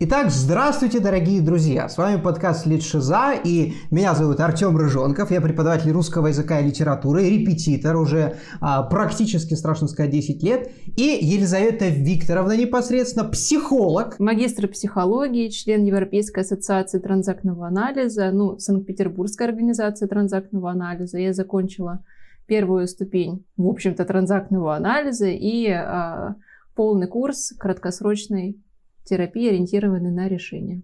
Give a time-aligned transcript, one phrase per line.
[0.00, 1.88] Итак, здравствуйте, дорогие друзья!
[1.88, 5.32] С вами подкаст «Лид Шиза» и меня зовут Артем Рыжонков.
[5.32, 10.70] Я преподаватель русского языка и литературы, репетитор уже а, практически, страшно сказать, 10 лет.
[10.96, 14.20] И Елизавета Викторовна непосредственно психолог.
[14.20, 21.18] Магистр психологии, член Европейской ассоциации транзактного анализа, ну, Санкт-Петербургской организации транзактного анализа.
[21.18, 22.04] Я закончила
[22.46, 26.36] первую ступень, в общем-то, транзактного анализа и а,
[26.76, 28.62] полный курс краткосрочной
[29.08, 30.82] терапии, ориентированной на решение.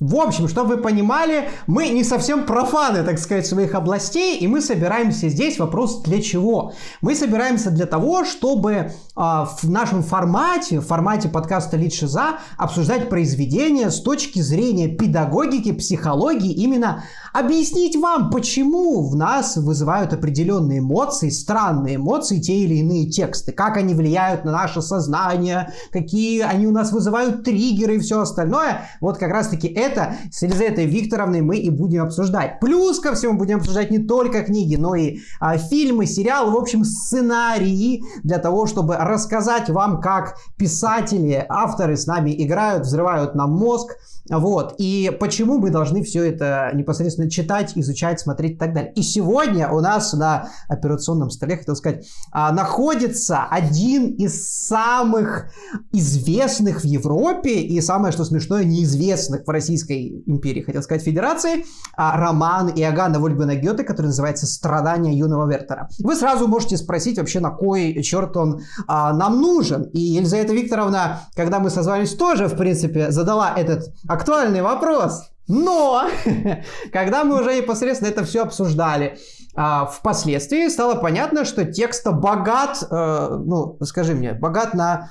[0.00, 4.60] В общем, чтобы вы понимали, мы не совсем профаны, так сказать, своих областей, и мы
[4.60, 5.58] собираемся здесь.
[5.58, 6.72] Вопрос для чего?
[7.00, 13.08] Мы собираемся для того, чтобы э, в нашем формате, в формате подкаста «Лид Шиза» обсуждать
[13.08, 21.30] произведения с точки зрения педагогики, психологии, именно объяснить вам, почему в нас вызывают определенные эмоции,
[21.30, 26.70] странные эмоции, те или иные тексты, как они влияют на наше сознание, какие они у
[26.70, 28.82] нас вызывают триггеры и все остальное.
[29.00, 32.60] Вот как раз-таки это с Елизаветой Викторовной мы и будем обсуждать.
[32.60, 36.84] Плюс ко всему будем обсуждать не только книги, но и а, фильмы, сериалы, в общем,
[36.84, 43.96] сценарии для того, чтобы рассказать вам, как писатели, авторы с нами играют, взрывают нам мозг,
[44.30, 48.92] вот, и почему мы должны все это непосредственно читать, изучать, смотреть и так далее.
[48.94, 55.50] И сегодня у нас на операционном столе, хотел сказать, а, находится один из самых
[55.92, 61.64] известных в Европе и самое, что смешное, неизвестных в Российской империи, хотел сказать, Федерации,
[61.96, 65.88] а, роман Иоганна Вольфгана Гёте, который называется «Страдания юного Вертера».
[65.98, 69.82] Вы сразу можете спросить вообще, на кой черт он а, нам нужен.
[69.92, 75.33] И Елизавета Викторовна, когда мы созвались, тоже, в принципе, задала этот актуальный вопрос.
[75.46, 76.08] Но,
[76.92, 79.18] когда мы уже непосредственно это все обсуждали,
[79.56, 85.10] а, впоследствии стало понятно, что текст богат, э, ну, скажи мне, богат на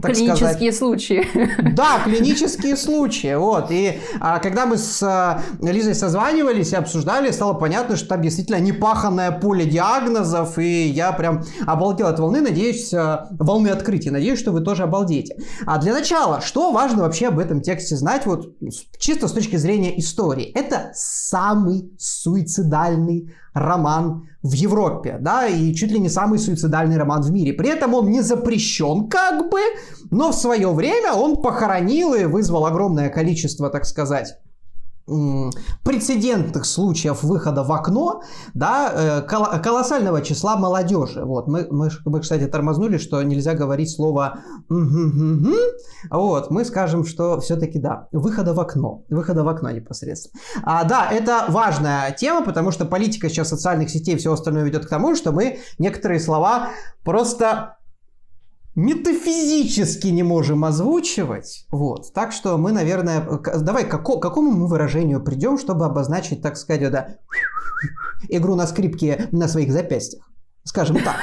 [0.00, 0.76] так клинические сказать.
[0.76, 1.26] случаи.
[1.74, 3.34] Да, клинические случаи.
[3.34, 3.70] Вот.
[3.70, 8.60] И а, когда мы с а, Лизой созванивались и обсуждали, стало понятно, что там действительно
[8.60, 12.40] непаханное поле диагнозов, и я прям обалдел от волны.
[12.40, 14.10] Надеюсь, а, волны открытия.
[14.10, 15.36] Надеюсь, что вы тоже обалдеете.
[15.66, 18.54] А для начала, что важно вообще об этом тексте знать, вот
[18.98, 20.50] чисто с точки зрения истории?
[20.54, 27.32] Это самый суицидальный роман в Европе, да, и чуть ли не самый суицидальный роман в
[27.32, 27.54] мире.
[27.54, 29.60] При этом он не запрещен как бы,
[30.10, 34.36] но в свое время он похоронил и вызвал огромное количество, так сказать,
[35.06, 38.22] прецедентных случаев выхода в окно,
[38.54, 41.24] да, э, колоссального числа молодежи.
[41.24, 44.38] Вот, мы, мы, мы, кстати, тормознули, что нельзя говорить слово
[46.10, 50.40] вот, мы скажем, что все-таки да, выхода в окно, выхода в окно непосредственно.
[50.62, 54.86] А, да, это важная тема, потому что политика сейчас социальных сетей и все остальное ведет
[54.86, 56.70] к тому, что мы некоторые слова
[57.04, 57.76] просто
[58.74, 61.66] метафизически не можем озвучивать.
[61.70, 62.12] Вот.
[62.12, 63.20] Так что мы, наверное,
[63.60, 67.16] давай к какому мы выражению придем, чтобы обозначить, так сказать, да,
[68.28, 70.28] игру на скрипке на своих запястьях.
[70.64, 71.16] Скажем так.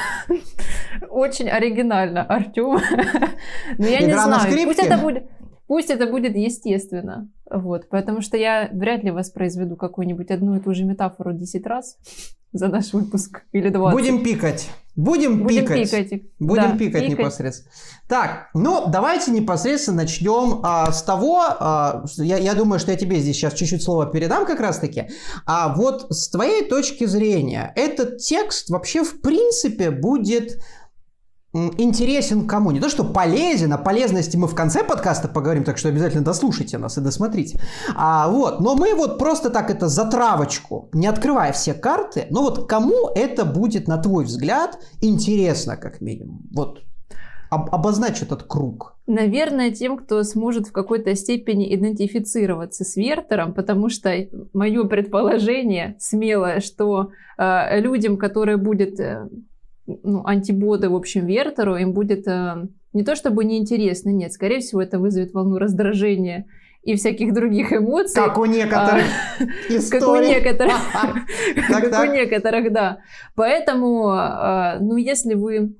[1.09, 2.73] Очень оригинально, Артем.
[3.78, 4.68] Но я Игра не знаю.
[4.68, 5.23] Пусть это будет,
[5.72, 7.30] пусть это будет естественно.
[7.50, 11.96] Вот, потому что я вряд ли воспроизведу какую-нибудь одну и ту же метафору 10 раз
[12.52, 13.98] за наш выпуск или 20.
[13.98, 14.70] Будем пикать.
[14.98, 15.90] Будем, Будем пикать.
[15.90, 16.24] пикать.
[16.40, 17.72] Будем да, пикать, пикать непосредственно.
[18.10, 23.22] Так, ну давайте непосредственно начнем а, с того, а, я, я думаю, что я тебе
[23.22, 25.08] здесь сейчас чуть-чуть слово передам как раз-таки.
[25.46, 30.62] А вот с твоей точки зрения, этот текст вообще в принципе будет
[31.53, 32.72] интересен кому?
[32.72, 36.78] Не то, что полезен, о полезности мы в конце подкаста поговорим, так что обязательно дослушайте
[36.78, 37.59] нас и досмотрите.
[37.95, 42.67] А, вот, но мы вот просто так это затравочку, не открывая все карты, но вот
[42.67, 46.41] кому это будет, на твой взгляд, интересно как минимум?
[46.53, 46.79] Вот
[47.51, 48.95] об, обозначь этот круг.
[49.07, 54.09] Наверное, тем, кто сможет в какой-то степени идентифицироваться с Вертером, потому что
[54.53, 59.28] мое предположение смелое, что э, людям, которые будет э,
[59.86, 64.81] ну, антибоды, в общем, Вертеру, им будет э, не то чтобы неинтересно, нет, скорее всего,
[64.81, 66.46] это вызовет волну раздражения
[66.84, 68.16] и всяких других эмоций.
[68.16, 69.06] Как у некоторых
[69.92, 70.75] Как у некоторых.
[71.68, 73.00] Как у некоторых, да.
[73.36, 75.75] Поэтому, э, ну, если вы,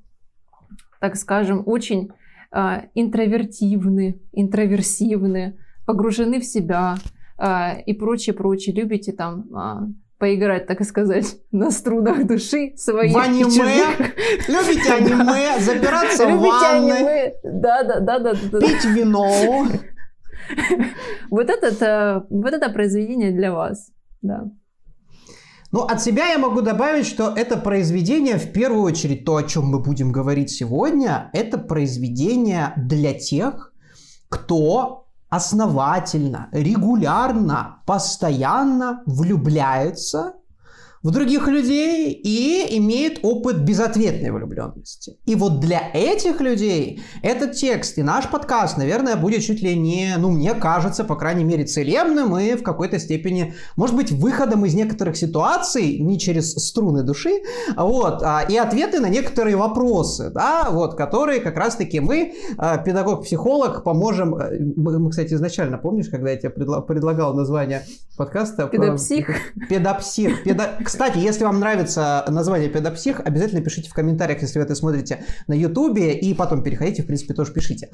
[1.00, 2.10] так скажем, очень
[2.52, 6.96] э, интровертивны, интроверсивны, погружены в себя
[7.38, 9.88] э, и прочее, прочее, любите там а,
[10.22, 13.12] поиграть, так сказать, на струнах души своих.
[13.12, 14.12] В аниме?
[14.46, 15.58] Любите аниме?
[15.60, 17.32] Забираться в ванны?
[17.42, 18.60] Да, да, да, да.
[18.60, 19.66] Пить вино?
[21.30, 23.90] Вот это, вот это произведение для вас,
[24.20, 24.50] да.
[25.70, 29.66] Ну, от себя я могу добавить, что это произведение, в первую очередь, то, о чем
[29.66, 33.72] мы будем говорить сегодня, это произведение для тех,
[34.28, 40.34] кто основательно, регулярно, постоянно влюбляется
[41.02, 45.16] в других людей и имеет опыт безответной влюбленности.
[45.26, 50.14] И вот для этих людей этот текст и наш подкаст, наверное, будет чуть ли не,
[50.18, 54.74] ну, мне кажется, по крайней мере, целебным и в какой-то степени, может быть, выходом из
[54.74, 57.42] некоторых ситуаций, не через струны души,
[57.76, 63.82] вот, а, и ответы на некоторые вопросы, да, вот, которые как раз-таки мы, а, педагог-психолог,
[63.82, 67.82] поможем, э, мы, кстати, изначально, помнишь, когда я тебе предлагал название
[68.16, 68.68] подкаста?
[68.68, 69.30] Педопсих.
[69.68, 70.44] Педопсих.
[70.44, 70.70] Педо...
[70.92, 75.54] Кстати, если вам нравится название педопсих, обязательно пишите в комментариях, если вы это смотрите на
[75.54, 77.88] ютубе, и потом переходите, в принципе, тоже пишите.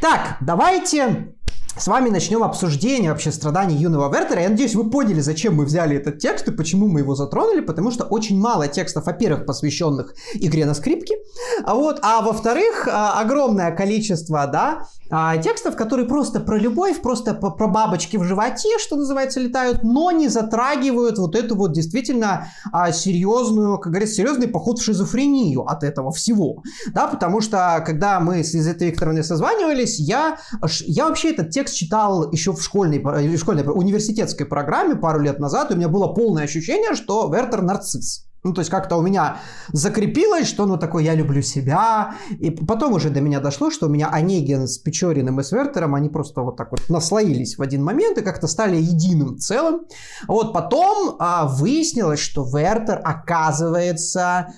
[0.00, 1.32] Так, давайте
[1.76, 4.40] с вами начнем обсуждение вообще страданий юного Вертера.
[4.40, 7.90] Я надеюсь, вы поняли, зачем мы взяли этот текст и почему мы его затронули, потому
[7.90, 11.16] что очень мало текстов, во-первых, посвященных игре на скрипке,
[11.64, 17.34] а вот, а во-вторых, а, огромное количество, да, а, текстов, которые просто про любовь, просто
[17.34, 22.90] про бабочки в животе, что называется, летают, но не затрагивают вот эту вот действительно а,
[22.92, 26.62] серьезную, как говорится, серьезный поход в шизофрению от этого всего,
[26.92, 30.38] да, потому что когда мы с Лизетой Викторовной созванивались, я,
[30.86, 35.70] я вообще этот текст читал еще в школьной, э, школьной университетской программе пару лет назад,
[35.70, 38.26] и у меня было полное ощущение, что Вертер нарцисс.
[38.44, 39.38] Ну, то есть как-то у меня
[39.72, 42.16] закрепилось, что ну такой я люблю себя.
[42.38, 45.94] И потом уже до меня дошло, что у меня Онегин с Печориным и с Вертером,
[45.94, 49.86] они просто вот так вот наслоились в один момент и как-то стали единым целым.
[50.28, 54.48] Вот потом а, выяснилось, что Вертер оказывается...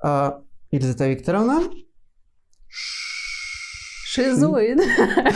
[0.00, 0.40] А,
[0.74, 1.62] Елизавета Викторовна,
[4.14, 4.80] Шизоид.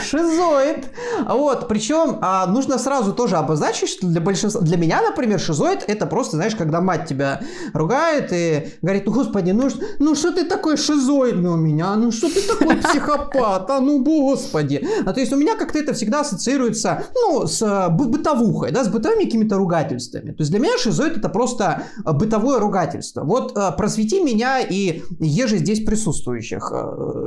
[0.01, 0.85] Шизоид.
[1.27, 6.05] Вот, причем а, нужно сразу тоже обозначить, что для большинства, для меня, например, шизоид это
[6.05, 7.41] просто, знаешь, когда мать тебя
[7.73, 12.29] ругает и говорит, ну господи, ну, ну что ты такой шизоидный у меня, ну что
[12.29, 14.87] ты такой психопат, а ну господи.
[15.05, 18.87] А то есть у меня как-то это всегда ассоциируется, ну, с а, бытовухой, да, с
[18.87, 20.31] бытовыми какими-то ругательствами.
[20.31, 23.23] То есть для меня шизоид это просто а, бытовое ругательство.
[23.25, 26.71] Вот а, просвети меня и еже здесь присутствующих.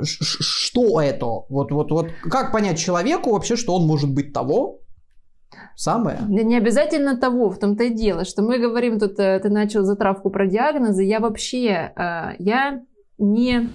[0.02, 1.41] Что это?
[1.48, 2.10] Вот, вот, вот.
[2.22, 4.82] Как понять человеку вообще, что он может быть того,
[5.76, 6.18] самое.
[6.28, 10.30] Не обязательно того, в том-то и дело, что мы говорим тут, э, ты начал затравку
[10.30, 12.82] про диагнозы, я вообще, э, я
[13.18, 13.68] не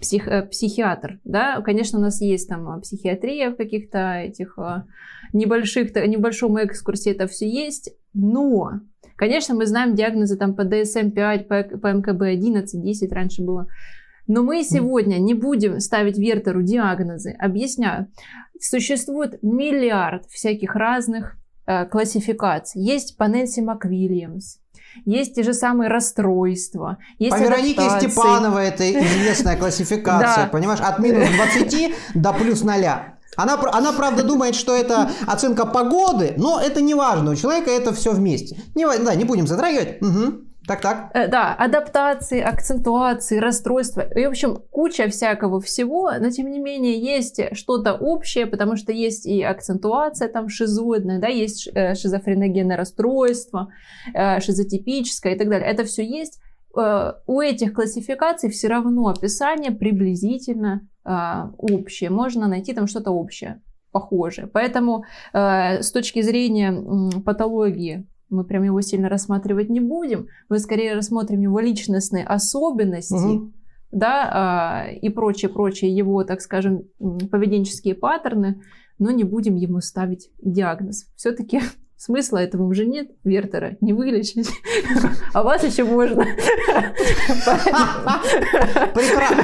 [0.00, 4.58] псих, э, психиатр, да, конечно, у нас есть там психиатрия в каких-то этих
[5.32, 8.72] небольших, небольшом экскурсе это все есть, но,
[9.16, 13.66] конечно, мы знаем диагнозы там по DSM-5, по, по МКБ-11, 10 раньше было,
[14.30, 17.32] но мы сегодня не будем ставить Вертеру диагнозы.
[17.32, 18.06] Объясняю.
[18.60, 21.36] Существует миллиард всяких разных
[21.66, 22.80] э, классификаций.
[22.80, 24.58] Есть Нэнси МакВильямс,
[25.04, 26.98] есть те же самые расстройства.
[27.18, 32.72] Есть По Веронике Степановой это известная классификация, понимаешь, от минус 20 до плюс 0.
[33.36, 37.32] Она, она, правда, думает, что это оценка погоды, но это не важно.
[37.32, 38.60] У человека это все вместе.
[38.76, 40.00] Не, да, не будем затрагивать.
[40.02, 40.49] Угу.
[40.66, 41.10] Так, так.
[41.14, 44.02] Э, да, адаптации, акцентуации, расстройства.
[44.02, 48.92] И, в общем, куча всякого всего, но тем не менее есть что-то общее, потому что
[48.92, 53.72] есть и акцентуация там шизоидная, да, есть э, шизофреногенное расстройство,
[54.14, 55.68] э, шизотипическое и так далее.
[55.68, 56.40] Это все есть.
[56.72, 62.10] У этих классификаций все равно описание приблизительно общее.
[62.10, 63.60] Можно найти там что-то общее
[63.90, 64.46] похожее.
[64.46, 71.40] Поэтому с точки зрения патологии мы прям его сильно рассматривать не будем, мы скорее рассмотрим
[71.40, 73.52] его личностные особенности, угу.
[73.90, 78.62] да, а, и прочие его, так скажем, поведенческие паттерны,
[78.98, 81.06] но не будем ему ставить диагноз.
[81.16, 81.60] Все-таки
[82.02, 84.48] Смысла этого уже нет, Вертера, не вылечить.
[85.32, 86.24] А вас еще можно.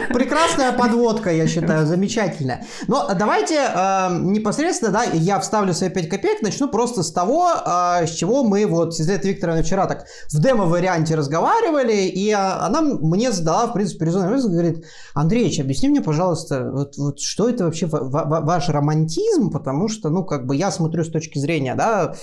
[0.08, 2.64] Прекрасная подводка, я считаю, замечательная.
[2.88, 8.06] Но давайте э, непосредственно, да, я вставлю свои 5 копеек, начну просто с того, э,
[8.06, 13.30] с чего мы вот с Елизаветой Викторовной вчера так в демо-варианте разговаривали, и она мне
[13.30, 14.84] задала, в принципе, резонный вопрос, говорит,
[15.14, 20.56] Андреевич, объясни мне, пожалуйста, вот что это вообще ваш романтизм, потому что, ну, как бы
[20.56, 22.14] я смотрю с точки зрения, да,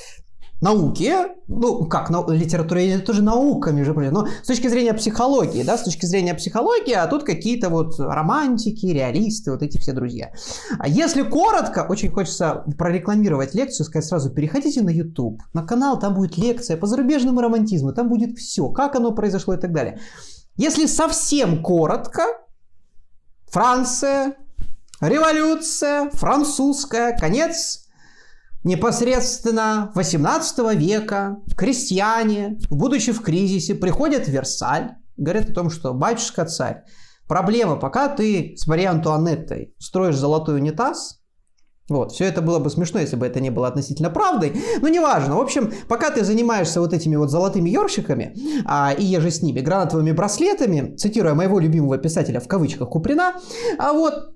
[0.63, 1.13] науки,
[1.47, 5.77] ну как, на, литература это тоже наука, между прочим, но с точки зрения психологии, да,
[5.77, 10.31] с точки зрения психологии, а тут какие-то вот романтики, реалисты, вот эти все друзья.
[10.79, 16.15] А если коротко, очень хочется прорекламировать лекцию, сказать сразу, переходите на YouTube, на канал, там
[16.15, 19.99] будет лекция по зарубежному романтизму, там будет все, как оно произошло и так далее.
[20.55, 22.23] Если совсем коротко,
[23.47, 24.37] Франция,
[25.01, 27.82] революция, французская, конец
[28.63, 36.45] Непосредственно 18 века крестьяне, будучи в кризисе, приходят в Версаль, говорят о том, что батюшка
[36.45, 36.83] царь,
[37.27, 41.19] проблема, пока ты с Марией Антуанеттой строишь золотой унитаз,
[41.89, 45.35] Вот, все это было бы смешно, если бы это не было относительно правдой, но неважно.
[45.35, 48.33] В общем, пока ты занимаешься вот этими вот золотыми ёршиками
[48.65, 53.33] а, и еже с ними, гранатовыми браслетами, цитируя моего любимого писателя в кавычках Куприна,
[53.77, 54.32] а вот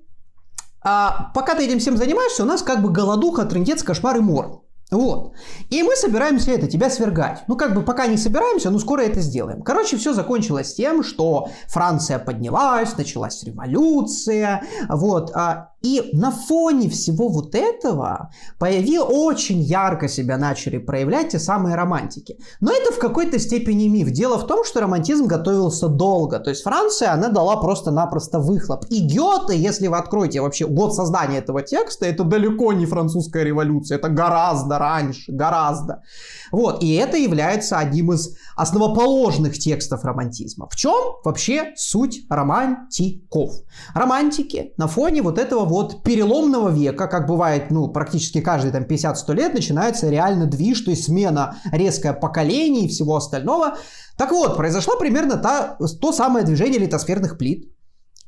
[0.82, 4.62] а, пока ты этим всем занимаешься, у нас как бы голодуха, трындец, кошмар и мор.
[4.90, 5.32] Вот.
[5.68, 7.44] И мы собираемся это, тебя свергать.
[7.46, 9.62] Ну, как бы пока не собираемся, но скоро это сделаем.
[9.62, 17.28] Короче, все закончилось тем, что Франция поднялась, началась революция, вот, а и на фоне всего
[17.28, 22.36] вот этого появи очень ярко себя начали проявлять те самые романтики.
[22.60, 24.10] Но это в какой-то степени миф.
[24.10, 26.40] Дело в том, что романтизм готовился долго.
[26.40, 28.86] То есть Франция, она дала просто-напросто выхлоп.
[28.90, 33.98] И Гёте, если вы откроете вообще год создания этого текста, это далеко не французская революция,
[33.98, 36.02] это гораздо раньше, гораздо.
[36.50, 40.68] Вот, и это является одним из основоположных текстов романтизма.
[40.70, 40.94] В чем
[41.24, 43.52] вообще суть романтиков?
[43.94, 49.34] Романтики на фоне вот этого вот переломного века, как бывает, ну, практически каждые там 50-100
[49.34, 53.76] лет, начинается реально движ, то есть смена резкое поколений и всего остального.
[54.16, 57.72] Так вот, произошло примерно та, то самое движение литосферных плит.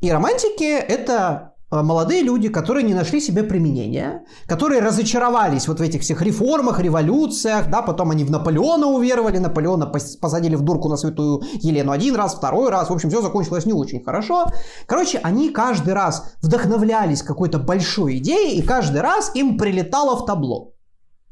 [0.00, 6.02] И романтики— это молодые люди, которые не нашли себе применения, которые разочаровались вот в этих
[6.02, 11.42] всех реформах, революциях, да, потом они в Наполеона уверовали, Наполеона посадили в дурку на святую
[11.62, 14.46] Елену один раз, второй раз, в общем, все закончилось не очень хорошо.
[14.86, 20.72] Короче, они каждый раз вдохновлялись какой-то большой идеей, и каждый раз им прилетало в табло.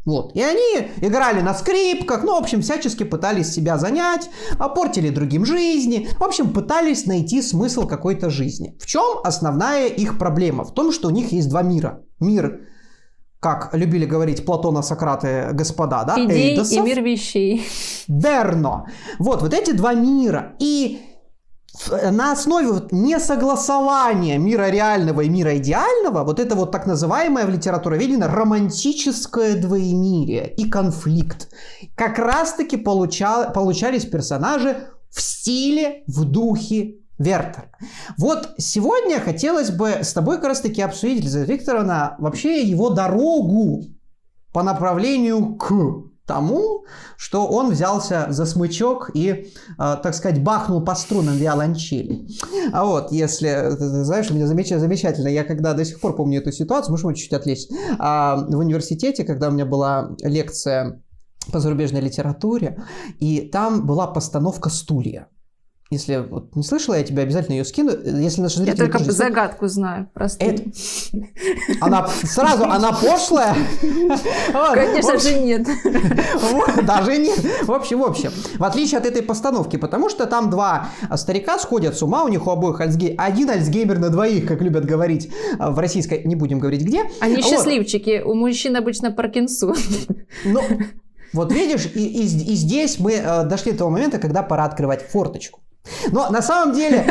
[0.09, 0.35] Вот.
[0.35, 4.31] И они играли на скрипках, ну, в общем, всячески пытались себя занять,
[4.75, 8.75] портили другим жизни, в общем, пытались найти смысл какой-то жизни.
[8.81, 10.65] В чем основная их проблема?
[10.65, 12.01] В том, что у них есть два мира.
[12.21, 12.61] Мир
[13.41, 16.17] как любили говорить Платона, Сократы, господа, да?
[16.25, 16.79] Идей Эйдосов.
[16.79, 17.67] и мир вещей.
[18.09, 18.87] Верно.
[19.19, 20.57] Вот, вот эти два мира.
[20.59, 21.01] И
[21.87, 27.51] на основе вот несогласования мира реального и мира идеального, вот это вот так называемое в
[27.51, 31.49] литературоведении романтическое двоемирие и конфликт,
[31.95, 37.71] как раз-таки получал, получались персонажи в стиле, в духе Вертер.
[38.17, 43.85] Вот сегодня хотелось бы с тобой как раз таки обсудить, Елизавета Викторовна, вообще его дорогу
[44.53, 46.85] по направлению к тому,
[47.17, 52.29] что он взялся за смычок и, э, так сказать, бахнул по струнам виолончели.
[52.73, 56.53] А вот, если, знаешь, у меня замечательно, замечательно, я когда до сих пор помню эту
[56.53, 61.03] ситуацию, можем чуть-чуть отвлечься, а, в университете, когда у меня была лекция
[61.53, 62.77] по зарубежной литературе,
[63.21, 65.27] и там была постановка стулья.
[65.91, 67.91] Если вот не слышала, я тебе обязательно ее скину.
[67.91, 68.77] Если наши зрители...
[68.77, 69.13] Я только тоже...
[69.13, 70.45] загадку знаю, просто.
[70.45, 70.63] Это...
[71.81, 73.57] Она сразу, она пошлая?
[74.53, 75.67] Конечно же нет.
[76.85, 77.41] Даже нет.
[77.63, 81.97] В общем, в общем, в отличие от этой постановки, потому что там два старика сходят
[81.97, 85.79] с ума, у них у обоих Альцгеймер, один Альцгеймер на двоих, как любят говорить в
[85.79, 87.05] российской, не будем говорить где.
[87.21, 89.75] Они счастливчики, у мужчин обычно Паркинсон.
[90.45, 90.61] Ну,
[91.33, 95.03] вот видишь, и, и, и здесь мы э, дошли до того момента, когда пора открывать
[95.03, 95.61] форточку.
[96.11, 97.05] Но на самом деле,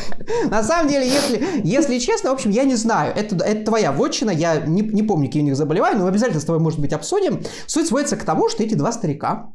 [0.50, 3.14] на самом деле, если, если честно, в общем, я не знаю.
[3.14, 6.44] Это, это твоя вотчина, я не, не помню, какие у них заболевания, но обязательно с
[6.44, 7.42] тобой, может быть, обсудим.
[7.66, 9.52] Суть сводится к тому, что эти два старика,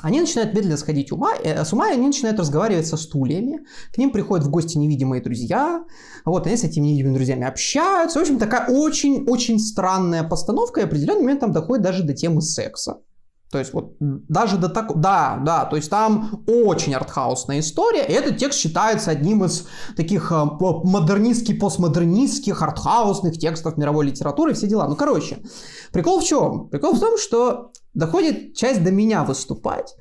[0.00, 3.60] они начинают медленно сходить ума, э, с ума, и они начинают разговаривать со стульями.
[3.92, 5.84] К ним приходят в гости невидимые друзья.
[6.24, 8.18] Вот, они с этими невидимыми друзьями общаются.
[8.18, 12.42] В общем, такая очень-очень странная постановка, и в определенный момент там доходит даже до темы
[12.42, 12.98] секса.
[13.50, 18.12] То есть вот даже до такого, да, да, то есть там очень артхаусная история, и
[18.12, 24.88] этот текст считается одним из таких э, модернистских, постмодернистских, артхаусных текстов мировой литературы, все дела.
[24.88, 25.38] Ну, короче,
[25.92, 26.68] прикол в чем?
[26.68, 29.94] Прикол в том, что доходит часть до меня выступать,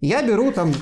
[0.00, 0.72] я беру там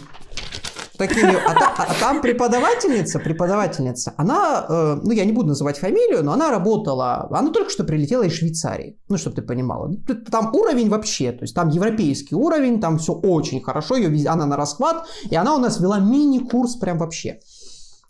[1.01, 1.35] такими...
[1.35, 6.33] А, а, а там преподавательница, преподавательница, она, э, ну, я не буду называть фамилию, но
[6.33, 9.91] она работала, она только что прилетела из Швейцарии, ну, чтобы ты понимала.
[10.31, 14.57] Там уровень вообще, то есть там европейский уровень, там все очень хорошо, ее, она на
[14.57, 17.41] расхват, и она у нас вела мини-курс прям вообще.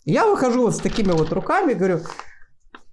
[0.05, 2.01] Я выхожу вот с такими вот руками, говорю,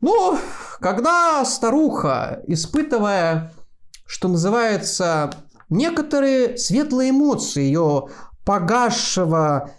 [0.01, 0.39] ну,
[0.81, 3.53] когда старуха, испытывая,
[4.07, 5.31] что называется,
[5.71, 8.09] некоторые светлые эмоции ее
[8.45, 9.73] погасшего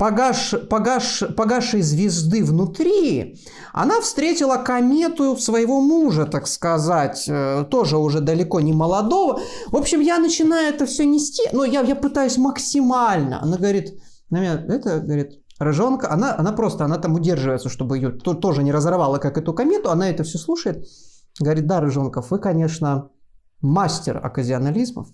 [0.00, 3.38] погаш, погаш, погашей звезды внутри,
[3.74, 9.40] она встретила комету своего мужа, так сказать, э, тоже уже далеко не молодого.
[9.66, 13.42] В общем, я начинаю это все нести, но я, я пытаюсь максимально.
[13.42, 18.10] Она говорит, на меня, это, говорит, рыжонка, она, она просто, она там удерживается, чтобы ее
[18.10, 20.82] то, тоже не разорвала, как эту комету, она это все слушает.
[21.38, 23.10] Говорит, да, Рыжонков, вы, конечно,
[23.60, 25.08] мастер оказионализмов.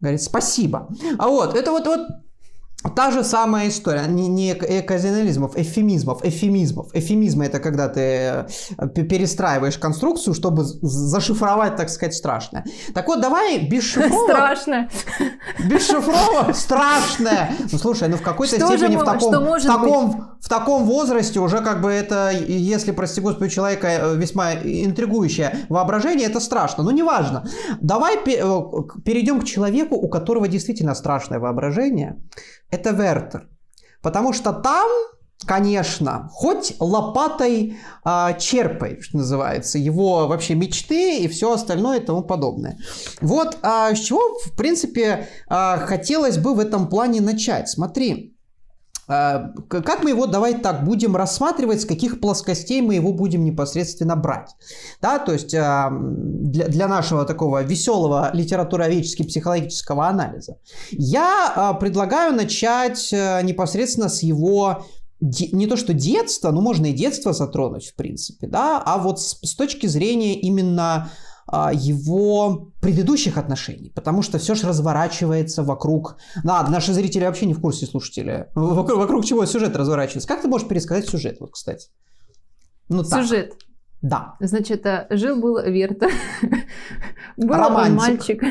[0.00, 0.88] Говорит, спасибо.
[1.18, 2.00] А вот, это вот, вот
[2.94, 6.88] Та же самая история, не, не оказионализмов, эфемизмов, эфемизмов.
[6.94, 12.64] Эфемизмы это когда ты э, перестраиваешь конструкцию, чтобы зашифровать, так сказать, страшное.
[12.94, 14.24] Так вот, давай без шифрова...
[14.24, 14.88] Страшно.
[15.68, 17.50] Без шифрова страшное.
[17.72, 21.80] Ну, слушай, ну в какой-то степени в таком, в, таком, в таком возрасте уже как
[21.80, 26.84] бы это, если, прости господи, у человека э, весьма интригующее воображение, это страшно.
[26.84, 27.46] Ну, неважно.
[27.80, 28.20] Давай э,
[29.04, 32.16] перейдем к человеку, у которого действительно страшное воображение
[32.76, 33.48] это Вертер.
[34.02, 34.88] Потому что там,
[35.46, 42.22] конечно, хоть лопатой э, черпай, что называется, его вообще мечты и все остальное и тому
[42.22, 42.78] подобное.
[43.20, 47.68] Вот э, с чего, в принципе, э, хотелось бы в этом плане начать.
[47.68, 48.35] Смотри,
[49.06, 54.50] как мы его, давай так, будем рассматривать, с каких плоскостей мы его будем непосредственно брать?
[55.00, 60.58] Да, то есть а, для, нашего такого веселого литературоведчески психологического анализа.
[60.90, 64.84] Я а, предлагаю начать э, непосредственно с его
[65.20, 69.38] не то что детства, ну можно и детство затронуть в принципе, да, а вот с,
[69.42, 71.10] с точки зрения именно а,
[71.52, 76.16] его предыдущих отношений, потому что все же разворачивается вокруг...
[76.42, 78.48] Да, наши зрители вообще не в курсе, слушатели.
[78.54, 80.28] Вокруг, вокруг чего сюжет разворачивается.
[80.28, 81.88] Как ты можешь пересказать сюжет, вот, кстати?
[82.88, 83.50] Ну, сюжет?
[83.50, 83.58] Так.
[84.02, 84.36] Да.
[84.40, 86.08] Значит, э, жил-был Верта.
[87.36, 88.42] был он мальчик.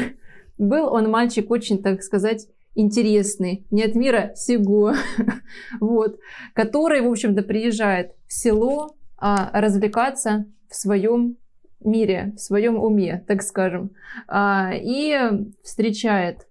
[0.57, 4.93] Был он мальчик очень, так сказать, интересный, не от мира сего,
[5.79, 6.17] вот,
[6.53, 11.37] который, в общем-то, приезжает в село а, развлекаться в своем
[11.85, 13.91] мире, в своем уме, так скажем,
[14.27, 15.17] а, и
[15.63, 16.47] встречает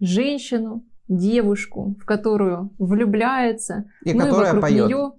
[0.00, 4.86] женщину, девушку, в которую влюбляется, и ну которая и вокруг поет.
[4.86, 5.12] нее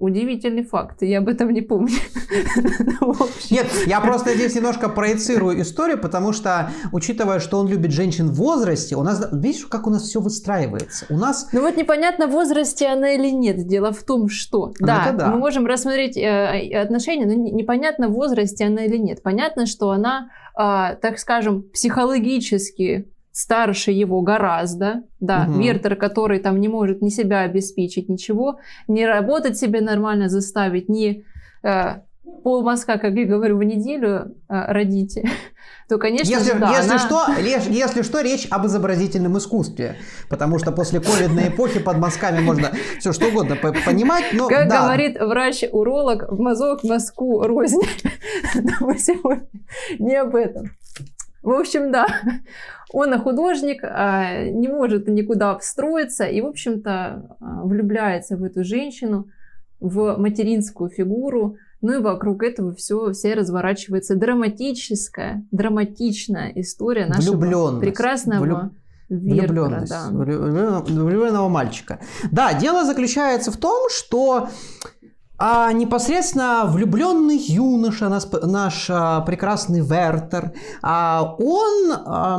[0.00, 1.94] Удивительный факт, я об этом не помню.
[3.50, 8.34] Нет, я просто здесь немножко проецирую историю, потому что, учитывая, что он любит женщин в
[8.34, 11.06] возрасте, у нас, видишь, как у нас все выстраивается.
[11.10, 11.48] У нас...
[11.52, 13.68] Ну вот непонятно, в возрасте она или нет.
[13.68, 14.72] Дело в том, что...
[14.80, 19.22] Ну, да, да, мы можем рассмотреть э, отношения, но непонятно, в возрасте она или нет.
[19.22, 25.58] Понятно, что она, э, так скажем, психологически старше его гораздо, да, угу.
[25.60, 31.24] Вертер, который там не может ни себя обеспечить, ничего, не работать себе нормально заставить, не
[31.64, 31.96] э,
[32.44, 35.28] пол мазка, как я говорю, в неделю э, родите,
[35.88, 36.98] то, конечно если, же, да, если, она...
[37.00, 39.96] что, если что, речь об изобразительном искусстве,
[40.28, 42.70] потому что после ковидной эпохи под мазками можно
[43.00, 44.84] все что угодно понимать, но Как да.
[44.84, 47.82] говорит врач-уролог, мазок мазку рознь.
[48.54, 49.48] Но мы сегодня
[49.98, 50.70] не об этом.
[51.42, 52.06] В общем, да,
[52.94, 59.26] он художник, а, не может никуда встроиться и, в общем-то, а, влюбляется в эту женщину,
[59.80, 68.40] в материнскую фигуру, ну и вокруг этого все, все разворачивается драматическая, драматичная история нашего прекрасного
[68.40, 68.58] Влюб...
[69.08, 69.90] Влюбленность.
[69.90, 70.08] Да.
[70.10, 71.98] Влюбленного мальчика.
[72.30, 74.48] Да, дело заключается в том, что
[75.36, 82.38] а непосредственно влюбленный юноша, наш, наш а, прекрасный Вертер, а, он а,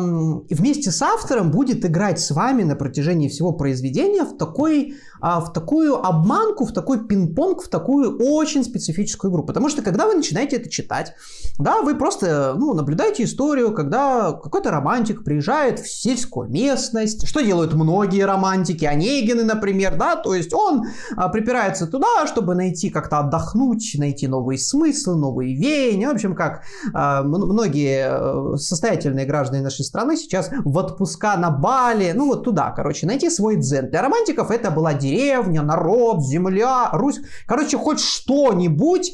[0.50, 5.54] вместе с автором будет играть с вами на протяжении всего произведения в такой а, в
[5.54, 9.44] такую обманку, в такой пинг-понг, в такую очень специфическую игру.
[9.44, 11.16] Потому что когда вы начинаете это читать,
[11.58, 17.28] да, вы просто ну, наблюдаете историю, когда какой-то романтик приезжает в сельскую местность.
[17.28, 18.86] Что делают многие романтики?
[18.86, 20.84] Онегины, например, да, то есть он
[21.18, 26.10] а, припирается туда, чтобы найти как-то отдохнуть, найти новые смыслы, новые веяния.
[26.10, 26.62] В общем, как
[26.94, 32.70] а, многие э, состоятельные граждане нашей страны сейчас в отпуска на Бали, ну вот туда,
[32.70, 33.90] короче, найти свой дзен.
[33.90, 35.15] Для романтиков это была деревня,
[35.62, 37.20] народ, земля, Русь.
[37.48, 39.14] Короче, хоть что-нибудь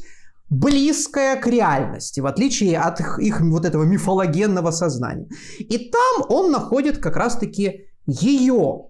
[0.50, 5.28] близкое к реальности, в отличие от их, их вот этого мифологенного сознания.
[5.60, 8.88] И там он находит как раз-таки ее.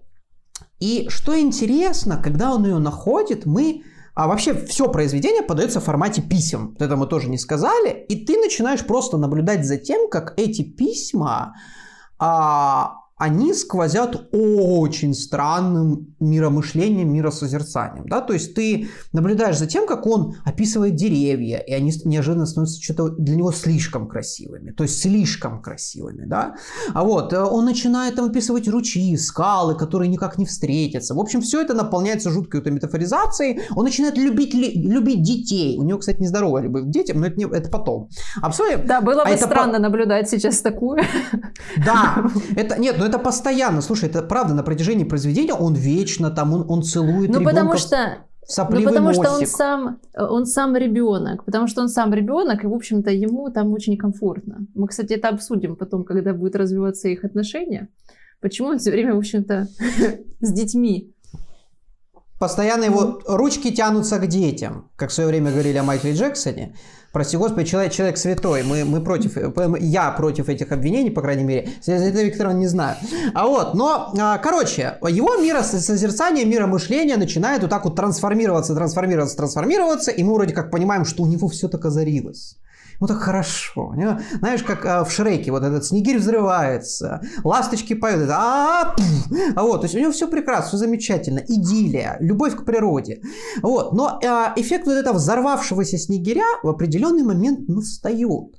[0.80, 6.20] И что интересно, когда он ее находит, мы а вообще все произведение подается в формате
[6.20, 6.76] писем.
[6.78, 8.04] Это мы тоже не сказали.
[8.08, 11.54] И ты начинаешь просто наблюдать за тем, как эти письма
[12.18, 18.08] а, они сквозят очень странным миромышлением, миросозерцанием.
[18.08, 18.20] Да?
[18.20, 23.10] То есть ты наблюдаешь за тем, как он описывает деревья, и они неожиданно становятся что-то
[23.10, 24.72] для него слишком красивыми.
[24.72, 26.24] То есть слишком красивыми.
[26.26, 26.56] Да?
[26.94, 31.14] А вот э, он начинает там описывать ручьи, скалы, которые никак не встретятся.
[31.14, 33.60] В общем, все это наполняется жуткой вот метафоризацией.
[33.76, 35.78] Он начинает любить, любить детей.
[35.78, 38.08] У него, кстати, нездоровая любовь к детям, но это, не, это потом.
[38.40, 39.78] А все, да, было а бы странно по...
[39.78, 41.04] наблюдать сейчас такую.
[41.86, 43.80] Да, это нет, но это постоянно.
[43.80, 47.76] Слушай, это правда, на протяжении произведения он вечно там, он, он целует Ну, ребенка потому
[47.78, 48.18] что...
[48.58, 49.22] Ну, потому носик.
[49.22, 53.50] что он сам, он сам ребенок, потому что он сам ребенок, и, в общем-то, ему
[53.50, 54.66] там очень комфортно.
[54.74, 57.88] Мы, кстати, это обсудим потом, когда будет развиваться их отношения.
[58.40, 59.68] Почему он все время, в общем-то,
[60.40, 61.14] с детьми?
[62.42, 66.74] Постоянно его ручки тянутся к детям, как в свое время говорили о Майкле Джексоне.
[67.12, 68.64] Прости господи, человек, человек святой.
[68.64, 69.36] Мы, мы против,
[69.78, 71.68] я против этих обвинений, по крайней мере.
[71.86, 72.96] Это Викторовна не знаю.
[73.32, 80.10] А вот, но, а, короче, его миросозерцание, миромышление начинает вот так вот трансформироваться, трансформироваться, трансформироваться,
[80.10, 82.56] и мы вроде как понимаем, что у него все так озарилось.
[83.00, 83.94] Ну так хорошо.
[84.38, 88.94] Знаешь, как а, в Шреке вот этот снегирь взрывается, ласточки поют, а,
[89.56, 93.22] а вот, то есть у него все прекрасно, все замечательно, идиллия, любовь к природе.
[93.62, 98.56] Вот, но а, эффект вот этого взорвавшегося снегиря в определенный момент настает.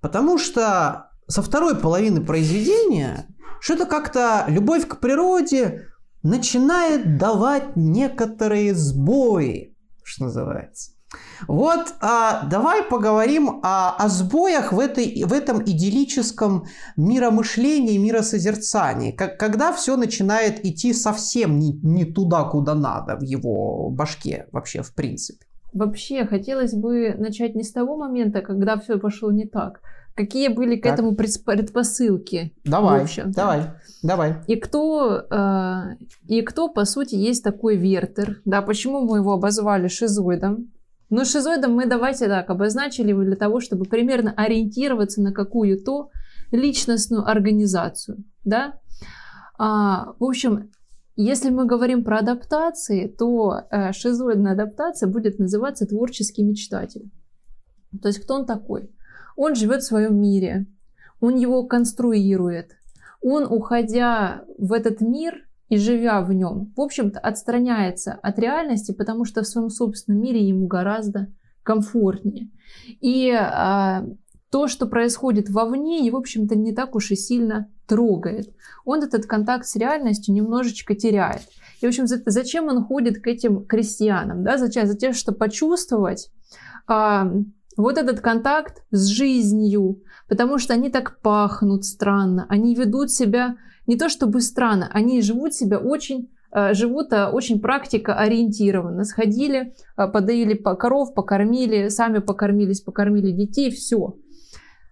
[0.00, 3.26] Потому что со второй половины произведения
[3.60, 5.86] что-то как-то любовь к природе
[6.22, 10.92] начинает давать некоторые сбои, что называется.
[11.48, 19.12] Вот а, давай поговорим о, о сбоях в, этой, в этом идиллическом миромышлении, миросозерцании.
[19.12, 24.82] Как, когда все начинает идти совсем не, не туда, куда надо в его башке вообще
[24.82, 25.46] в принципе.
[25.72, 29.80] Вообще, хотелось бы начать не с того момента, когда все пошло не так.
[30.14, 30.94] Какие были к так.
[30.94, 32.54] этому предпосылки?
[32.64, 33.62] Давай, давай,
[34.02, 34.36] давай.
[34.46, 35.82] И кто, э,
[36.26, 38.40] и кто, по сути, есть такой Вертер?
[38.46, 40.70] Да, почему мы его обозвали шизоидом?
[41.08, 46.10] Но шизоидом мы давайте так обозначили его для того, чтобы примерно ориентироваться на какую-то
[46.50, 48.80] личностную организацию, да.
[49.58, 50.70] А, в общем,
[51.16, 57.10] если мы говорим про адаптации, то э, шизоидная адаптация будет называться творческий мечтатель.
[58.02, 58.90] То есть кто он такой?
[59.36, 60.66] Он живет в своем мире,
[61.20, 62.72] он его конструирует,
[63.22, 69.24] он, уходя в этот мир, и живя в нем, в общем-то, отстраняется от реальности, потому
[69.24, 71.28] что в своем собственном мире ему гораздо
[71.62, 72.50] комфортнее.
[73.00, 74.04] И а,
[74.50, 78.54] то, что происходит вовне, его, в общем-то, не так уж и сильно трогает.
[78.84, 81.42] Он этот контакт с реальностью немножечко теряет.
[81.80, 84.44] И, в общем, зачем он ходит к этим крестьянам?
[84.44, 84.58] Да?
[84.58, 84.86] Зачем?
[84.86, 86.30] Затем, чтобы почувствовать
[86.86, 87.30] а,
[87.76, 93.96] вот этот контакт с жизнью, потому что они так пахнут странно, они ведут себя не
[93.96, 99.04] то чтобы странно, они живут себя очень э, живут э, очень практика ориентированно.
[99.04, 104.16] Сходили, э, подоили коров, покормили, сами покормились, покормили детей, все.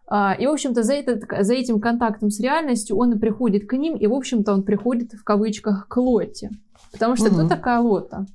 [0.06, 3.72] А, и, в общем-то, за, этот, за этим контактом с реальностью он и приходит к
[3.72, 6.50] ним, и, в общем-то, он приходит в кавычках к Лоте.
[6.92, 7.36] Потому что угу.
[7.36, 8.26] кто такая Лота?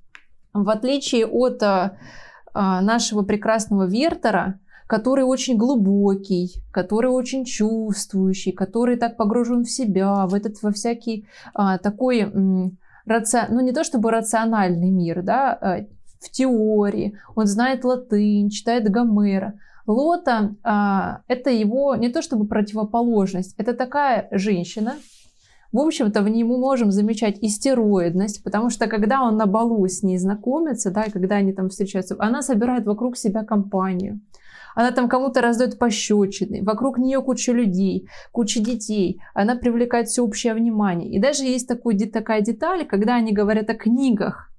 [0.53, 1.91] В отличие от а,
[2.53, 10.33] нашего прекрасного Вертера, который очень глубокий, который очень чувствующий, который так погружен в себя, в
[10.33, 13.39] этот во всякий а, такой, м, раци...
[13.49, 15.85] ну не то чтобы рациональный мир, да, а,
[16.19, 19.53] в теории, он знает латынь, читает Гомера.
[19.85, 24.95] Лота а, это его не то чтобы противоположность, это такая женщина,
[25.71, 30.01] в общем-то, в ней мы можем замечать истероидность, потому что когда он на балу с
[30.01, 34.19] ней знакомится, да, и когда они там встречаются, она собирает вокруг себя компанию.
[34.75, 41.11] Она там кому-то раздает пощечины, вокруг нее куча людей, куча детей, она привлекает всеобщее внимание.
[41.11, 44.49] И даже есть такой, такая деталь, когда они говорят о книгах,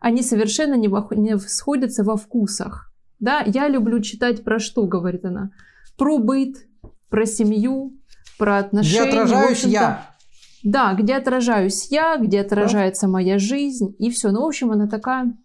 [0.00, 2.92] они совершенно не, не сходятся во вкусах.
[3.20, 5.50] Да, я люблю читать про что, говорит она?
[5.96, 6.56] Про быт,
[7.08, 7.94] про семью,
[8.38, 9.06] про отношения.
[9.06, 10.06] Где отражаюсь я.
[10.62, 13.12] Да, где отражаюсь я, где отражается да.
[13.12, 14.30] моя жизнь, и все.
[14.30, 15.36] Ну, в общем, она такая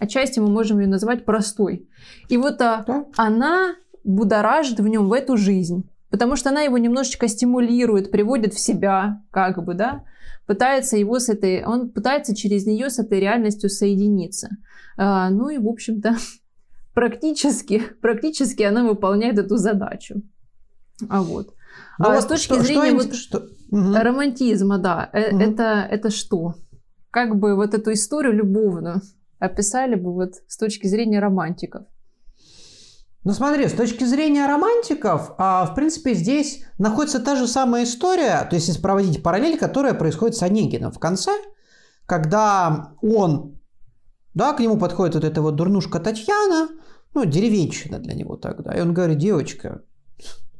[0.00, 1.88] Отчасти мы можем ее назвать простой.
[2.28, 3.06] И вот а, да.
[3.16, 5.88] она будоражит в нем в эту жизнь.
[6.10, 10.04] Потому что она его немножечко стимулирует, приводит в себя, как бы, да,
[10.46, 14.50] пытается его с этой, он пытается через нее с этой реальностью соединиться.
[14.96, 16.16] А, ну и, в общем-то,
[16.94, 20.22] практически, практически она выполняет эту задачу.
[21.08, 21.54] А вот.
[21.98, 23.48] Ну, а вот с точки что, зрения что, вот что?
[24.02, 25.40] романтизма, да, угу.
[25.40, 26.54] это, это что?
[27.10, 29.02] Как бы вот эту историю любовную
[29.44, 31.86] описали бы вот с точки зрения романтиков?
[33.24, 38.46] Ну смотри, с точки зрения романтиков, а, в принципе, здесь находится та же самая история,
[38.48, 41.30] то есть если проводить параллель, которая происходит с Онегином в конце,
[42.04, 43.58] когда он,
[44.34, 46.68] да, к нему подходит вот эта вот дурнушка Татьяна,
[47.14, 49.82] ну, деревенщина для него тогда, и он говорит, девочка,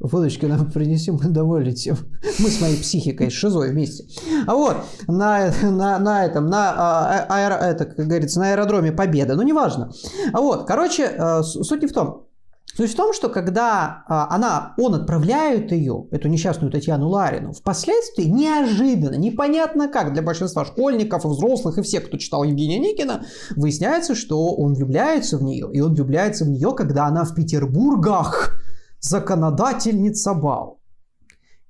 [0.00, 1.96] Водочки нам принеси, мы довольны тем.
[2.38, 4.04] Мы с моей психикой, шизой вместе.
[4.46, 4.76] А вот,
[5.06, 9.34] на, на, на этом, на, а, а, это, как говорится, на аэродроме Победа.
[9.36, 9.92] Ну, неважно.
[10.32, 12.26] А вот, короче, э, суть не в том.
[12.76, 18.24] Суть в том, что когда а, она, он отправляет ее, эту несчастную Татьяну Ларину, впоследствии
[18.24, 24.16] неожиданно, непонятно как для большинства школьников и взрослых и всех, кто читал Евгения Никина, выясняется,
[24.16, 25.70] что он влюбляется в нее.
[25.72, 28.60] И он влюбляется в нее, когда она в Петербургах
[29.04, 30.80] законодательница бал.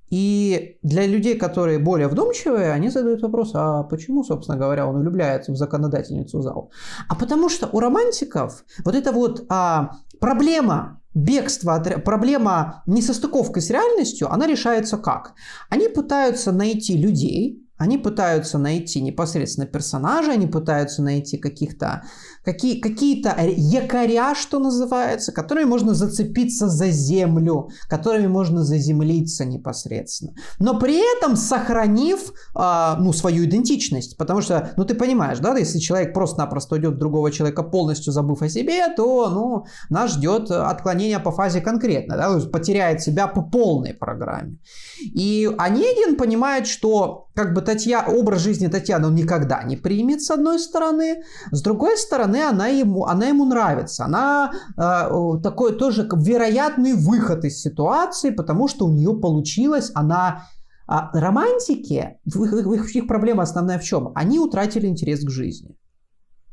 [0.09, 5.51] И для людей, которые более вдумчивые, они задают вопрос, а почему, собственно говоря, он влюбляется
[5.51, 6.71] в законодательницу зал?
[7.09, 14.31] А потому что у романтиков вот эта вот а, проблема бегства, проблема несостыковка с реальностью,
[14.31, 15.33] она решается как?
[15.69, 22.03] Они пытаются найти людей, они пытаются найти непосредственно персонажа, они пытаются найти каких-то
[22.45, 30.33] какие, какие-то якоря, что называется, которыми можно зацепиться за землю, которыми можно заземлиться непосредственно.
[30.59, 34.17] Но при этом сохранив э, ну, свою идентичность.
[34.17, 38.49] Потому что, ну ты понимаешь, да, если человек просто-напросто идет другого человека полностью забыв о
[38.49, 43.41] себе, то ну, нас ждет отклонение по фазе конкретно, да, то есть потеряет себя по
[43.41, 44.59] полной программе.
[45.01, 50.31] И Онегин понимает, что как бы Татья, образ жизни Татьяны он никогда не примет, с
[50.31, 51.23] одной стороны.
[51.51, 54.05] С другой стороны, она ему, она ему нравится.
[54.05, 60.43] Она э, такой тоже вероятный выход из ситуации, потому что у нее получилось, она
[60.87, 64.11] а романтики, их, их, их проблема основная в чем?
[64.13, 65.75] Они утратили интерес к жизни.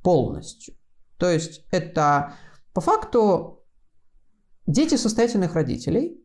[0.02, 0.74] Полностью.
[1.18, 2.32] То есть это
[2.72, 3.64] по факту
[4.66, 6.21] дети состоятельных родителей,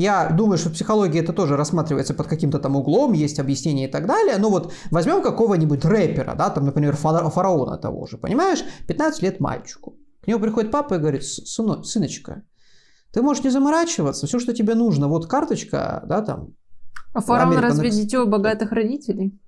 [0.00, 3.90] я думаю, что в психологии это тоже рассматривается под каким-то там углом, есть объяснение и
[3.90, 4.38] так далее.
[4.38, 9.96] Но вот возьмем какого-нибудь рэпера, да, там, например, фараона того же, понимаешь, 15 лет мальчику.
[10.22, 12.42] К нему приходит папа и говорит, сынок, сыночка,
[13.12, 16.54] ты можешь не заморачиваться, все, что тебе нужно, вот карточка, да, там.
[17.12, 17.68] А фараон Америка...
[17.68, 19.38] разве дитё богатых родителей?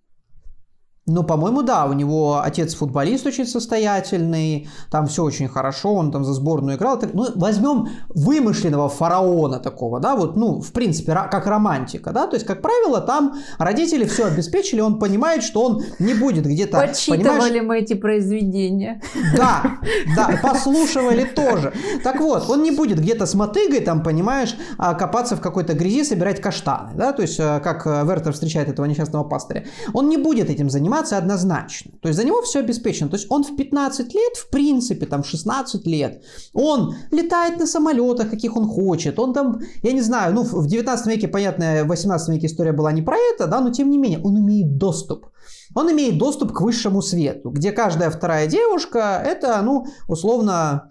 [1.07, 6.25] Ну, по-моему, да, у него отец футболист очень состоятельный, там все очень хорошо, он там
[6.25, 7.03] за сборную играл.
[7.13, 12.47] Ну, возьмем вымышленного фараона такого, да, вот, ну, в принципе, как романтика, да, то есть,
[12.47, 16.79] как правило, там родители все обеспечили, он понимает, что он не будет где-то...
[16.79, 19.03] Почитывали мы эти произведения.
[19.37, 19.79] Да,
[20.15, 21.73] да, послушивали тоже.
[22.05, 26.05] Так вот, он не будет где-то с мотыгой, там, понимаешь, а, копаться в какой-то грязи,
[26.05, 29.65] собирать каштаны, да, то есть, э, как э, Вертер встречает этого несчастного пастыря.
[29.93, 31.93] Он не будет этим заниматься заниматься однозначно.
[32.01, 33.09] То есть за него все обеспечено.
[33.09, 37.67] То есть он в 15 лет, в принципе, там в 16 лет, он летает на
[37.67, 39.19] самолетах, каких он хочет.
[39.19, 42.93] Он там, я не знаю, ну в 19 веке, понятно, в 18 веке история была
[42.93, 45.27] не про это, да, но тем не менее он имеет доступ.
[45.75, 50.91] Он имеет доступ к высшему свету, где каждая вторая девушка это, ну, условно,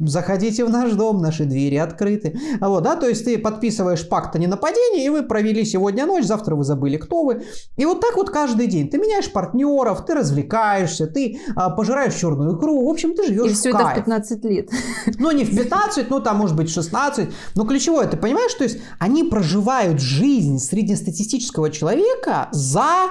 [0.00, 2.38] Заходите в наш дом, наши двери открыты.
[2.60, 6.24] А вот, да, то есть ты подписываешь пакт о ненападении, и вы провели сегодня ночь,
[6.24, 7.44] завтра вы забыли, кто вы.
[7.76, 8.88] И вот так вот каждый день.
[8.88, 12.84] Ты меняешь партнеров, ты развлекаешься, ты а, пожираешь черную икру.
[12.86, 13.90] В общем, ты живешь И все в кайф.
[13.92, 14.70] это в 15 лет.
[15.18, 17.28] Ну, не в 15, ну, там, может быть, 16.
[17.54, 23.10] Но ключевое, ты понимаешь, то есть они проживают жизнь среднестатистического человека за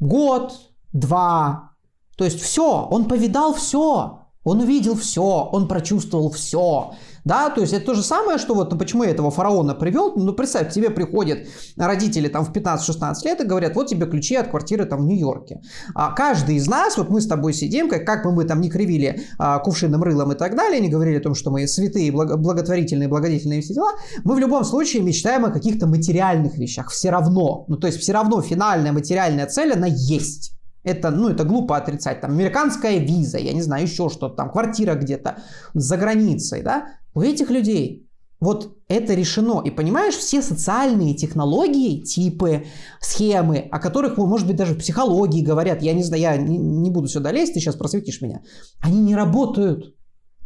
[0.00, 0.52] год,
[0.92, 1.70] два.
[2.16, 4.19] То есть все, он повидал все.
[4.42, 5.22] Он увидел все,
[5.52, 6.94] он прочувствовал все.
[7.24, 10.14] Да, то есть это то же самое, что вот, ну почему я этого фараона привел?
[10.16, 14.48] Ну, представь, тебе приходят родители там в 15-16 лет и говорят, вот тебе ключи от
[14.48, 15.60] квартиры там в Нью-Йорке.
[15.94, 18.70] А каждый из нас, вот мы с тобой сидим, как, как бы мы там не
[18.70, 22.38] кривили а, кувшинным рылом и так далее, не говорили о том, что мы святые, благо,
[22.38, 23.92] благотворительные, благодетельные все дела,
[24.24, 26.90] мы в любом случае мечтаем о каких-то материальных вещах.
[26.90, 27.66] Все равно.
[27.68, 30.54] Ну, то есть все равно финальная материальная цель, она есть.
[30.82, 32.20] Это, ну, это глупо отрицать.
[32.20, 35.42] Там американская виза, я не знаю, еще что-то, там квартира где-то
[35.74, 36.86] за границей, да.
[37.14, 39.62] У этих людей вот это решено.
[39.64, 42.66] И понимаешь, все социальные технологии, типы,
[43.00, 47.06] схемы, о которых, может быть, даже в психологии говорят, я не знаю, я не, буду
[47.08, 48.40] сюда лезть, ты сейчас просветишь меня,
[48.80, 49.94] они не работают,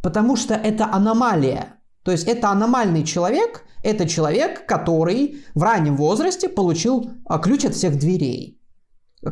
[0.03, 1.79] потому что это аномалия.
[2.03, 7.73] То есть это аномальный человек, это человек, который в раннем возрасте получил а, ключ от
[7.73, 8.59] всех дверей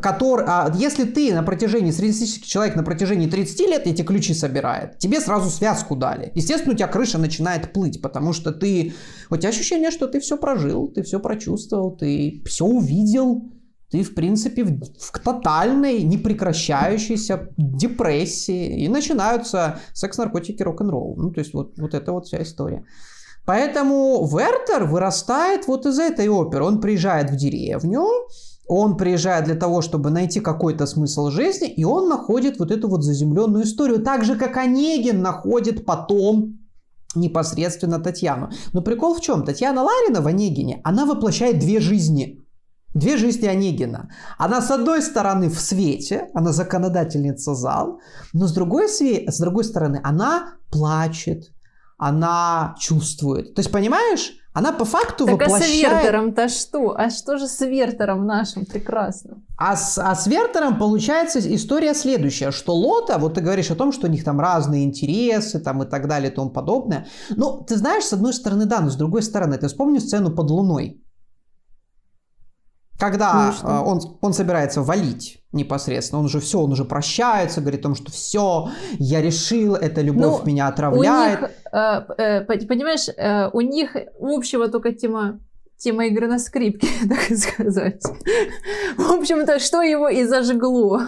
[0.01, 4.97] который, а если ты на протяжении, среднестатистический человек на протяжении 30 лет эти ключи собирает,
[4.97, 6.31] тебе сразу связку дали.
[6.35, 8.93] Естественно, у тебя крыша начинает плыть, потому что ты,
[9.29, 13.51] у тебя ощущение, что ты все прожил, ты все прочувствовал, ты все увидел,
[13.91, 21.15] ты, в принципе, в, в тотальной, непрекращающейся депрессии, и начинаются секс, наркотики, рок-н-ролл.
[21.17, 22.83] Ну, то есть вот, вот это вот вся история.
[23.45, 26.63] Поэтому Вертер вырастает вот из этой оперы.
[26.63, 28.07] Он приезжает в деревню,
[28.67, 33.03] он приезжает для того, чтобы найти какой-то смысл жизни, и он находит вот эту вот
[33.03, 36.59] заземленную историю, так же, как Онегин находит потом
[37.15, 38.49] непосредственно Татьяну.
[38.71, 39.43] Но прикол в чем?
[39.43, 42.39] Татьяна Ларина в Онегине, она воплощает две жизни.
[42.93, 44.09] Две жизни Онегина.
[44.37, 47.99] Она с одной стороны в свете, она законодательница зал,
[48.33, 51.51] но с другой, с другой стороны она плачет,
[51.97, 53.55] она чувствует.
[53.55, 55.63] То есть, понимаешь, она по факту так воплощает...
[55.63, 56.95] а с Вертером-то что?
[56.95, 59.43] А что же с Вертером нашим прекрасным?
[59.57, 63.91] А с, а с Вертером получается история следующая, что Лота, вот ты говоришь о том,
[63.91, 67.07] что у них там разные интересы там и так далее и тому подобное.
[67.31, 70.51] Ну, ты знаешь, с одной стороны, да, но с другой стороны, ты вспомни сцену под
[70.51, 71.03] Луной.
[72.99, 77.83] Когда ну, он, он собирается валить непосредственно, он уже все, он уже прощается, говорит о
[77.83, 81.41] том, что все, я решил, эта любовь ну, меня отравляет.
[81.41, 85.39] Них, э, э, понимаешь, э, у них общего только тема
[85.77, 88.01] тема игры на скрипке, так сказать.
[88.97, 91.01] В общем-то, что его и зажгло.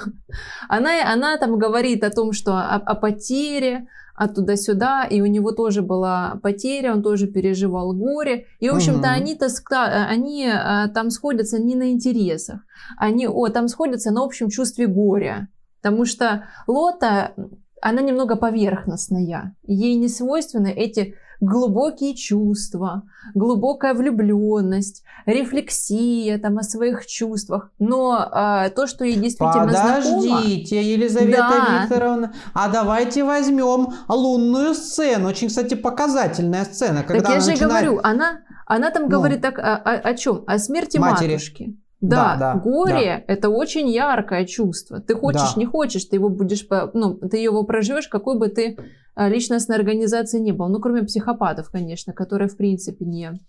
[0.68, 5.51] Она, она там говорит о том, что о, о потере, а туда-сюда, и у него
[5.51, 8.45] тоже была потеря, он тоже переживал горе.
[8.60, 9.08] И, в общем-то, угу.
[9.08, 12.62] они, тоска, они а, там сходятся не на интересах,
[12.97, 15.49] они о, там сходятся на общем чувстве горя.
[15.82, 17.34] Потому что Лота,
[17.82, 19.56] она немного поверхностная.
[19.63, 21.15] Ей не свойственны эти
[21.46, 23.04] глубокие чувства,
[23.34, 27.72] глубокая влюбленность, рефлексия там о своих чувствах.
[27.80, 30.92] Но а, то, что ей действительно Подождите, знакомо...
[30.92, 31.84] Елизавета да.
[31.84, 35.30] Викторовна, а давайте возьмем лунную сцену.
[35.30, 37.04] Очень, кстати, показательная сцена.
[37.04, 37.86] Когда так я же начинает...
[37.86, 40.44] говорю, она, она там ну, говорит так, о, о, о чем?
[40.48, 41.34] О смерти матери.
[41.34, 41.76] матушки.
[42.02, 43.34] Да, да, горе да.
[43.34, 45.00] это очень яркое чувство.
[45.00, 45.60] Ты хочешь, да.
[45.60, 48.84] не хочешь, ты его будешь, ну, ты его проживешь, какой бы ты а,
[49.15, 50.67] личностной организации не был.
[50.67, 53.39] Ну, кроме психопатов, конечно, которые, в принципе, не,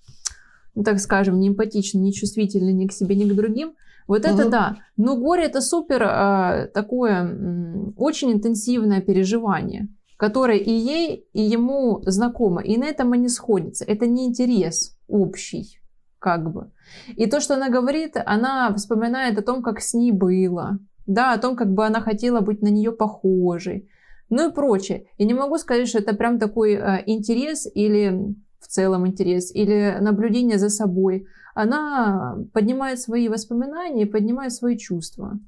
[0.75, 3.75] ну, так скажем, не эмпатичны, не чувствительны ни к себе, ни к другим.
[4.07, 4.35] Вот угу.
[4.35, 4.77] это да.
[4.97, 12.01] Но горе это супер а, такое м, очень интенсивное переживание, которое и ей, и ему
[12.07, 12.63] знакомо.
[12.63, 13.85] И на этом они сходятся.
[13.85, 15.81] Это не интерес общий,
[16.21, 16.71] как бы.
[17.17, 20.79] И то, что она говорит, она вспоминает о том, как с ней было.
[21.07, 23.89] Да, о том, как бы она хотела быть на нее похожей
[24.29, 25.07] ну и прочее.
[25.19, 29.99] И не могу сказать, что это прям такой э, интерес или в целом интерес, или
[30.01, 31.27] наблюдение за собой.
[31.55, 35.39] Она поднимает свои воспоминания, поднимает свои чувства.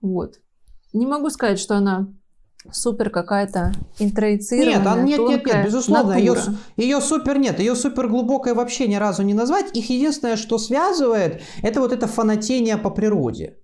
[0.00, 0.40] Вот.
[0.92, 2.08] Не могу сказать, что она
[2.72, 6.34] супер какая-то интроицированная, Нет, нет, нет, нет, безусловно, ее,
[6.76, 9.76] ее супер нет, ее супер глубокое вообще ни разу не назвать.
[9.76, 13.58] Их единственное, что связывает, это вот это фанатение по природе.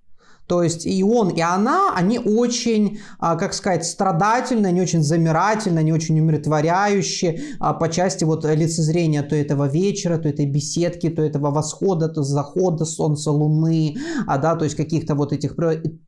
[0.50, 5.82] То есть и он, и она, они очень, а, как сказать, страдательные, они очень замирательные,
[5.82, 11.22] они очень умиротворяющие а, по части вот лицезрения то этого вечера, то этой беседки, то
[11.22, 13.94] этого восхода, то захода солнца, луны,
[14.26, 15.54] а, да, то есть каких-то вот этих...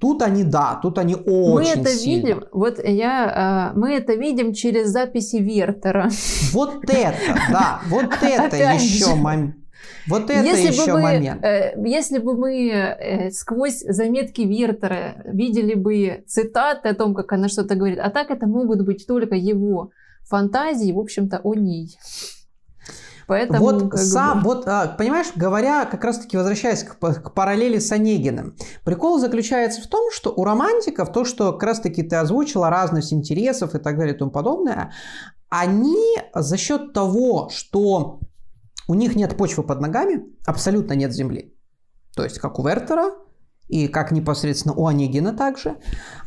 [0.00, 2.26] Тут они, да, тут они очень Мы это сильно.
[2.26, 6.10] видим, вот я, а, мы это видим через записи Вертера.
[6.50, 9.61] Вот это, да, вот это еще момент.
[10.08, 11.44] Вот это если еще бы мы, момент.
[11.44, 17.48] Э, если бы мы э, сквозь заметки Вертера видели бы цитаты о том, как она
[17.48, 19.90] что-то говорит, а так это могут быть только его
[20.24, 21.96] фантазии, в общем-то, о ней.
[23.26, 24.44] Поэтому, вот сам, бы...
[24.44, 29.86] вот, а, понимаешь, говоря, как раз-таки возвращаясь к, к параллели с Онегиным, прикол заключается в
[29.86, 34.14] том, что у романтиков то, что как раз-таки ты озвучила, разность интересов и так далее
[34.14, 34.92] и тому подобное,
[35.48, 38.20] они за счет того, что
[38.88, 41.54] у них нет почвы под ногами, абсолютно нет земли.
[42.14, 43.12] То есть, как у Вертера,
[43.68, 45.78] и как непосредственно у Онегина также,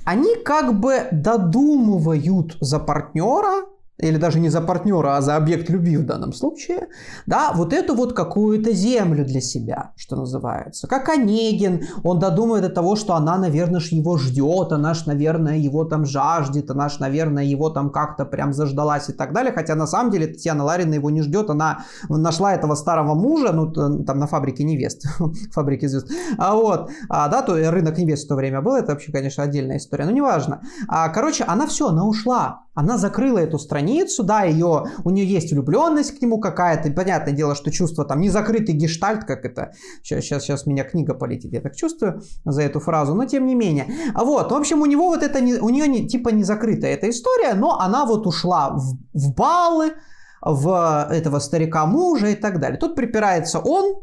[0.03, 3.65] они как бы додумывают за партнера
[3.97, 6.87] или даже не за партнера, а за объект любви в данном случае,
[7.25, 10.87] да, вот эту вот какую-то землю для себя, что называется.
[10.87, 15.57] Как Онегин, он додумает до того, что она, наверное, ж его ждет, она ж, наверное,
[15.57, 19.75] его там жаждет, она ж, наверное, его там как-то прям заждалась и так далее, хотя
[19.75, 24.19] на самом деле Татьяна Ларина его не ждет, она нашла этого старого мужа, ну, там
[24.19, 25.05] на фабрике невест,
[25.53, 29.13] фабрике звезд, а вот, а, да, то рынок невест в то время был, это вообще,
[29.13, 30.61] конечно, отдельная история, но неважно.
[30.89, 33.84] А, короче, она все, она ушла, она закрыла эту страницу,
[34.23, 38.29] да, ее, у нее есть влюбленность к нему какая-то, понятное дело, что чувство там не
[38.29, 42.79] закрытый гештальт, как это, сейчас, сейчас, сейчас меня книга полетит, я так чувствую за эту
[42.79, 43.87] фразу, но тем не менее.
[44.13, 46.93] А вот, в общем, у него вот это, не, у нее не, типа не закрытая
[46.93, 49.93] эта история, но она вот ушла в, в баллы,
[50.41, 52.79] в этого старика мужа и так далее.
[52.79, 53.95] Тут припирается он,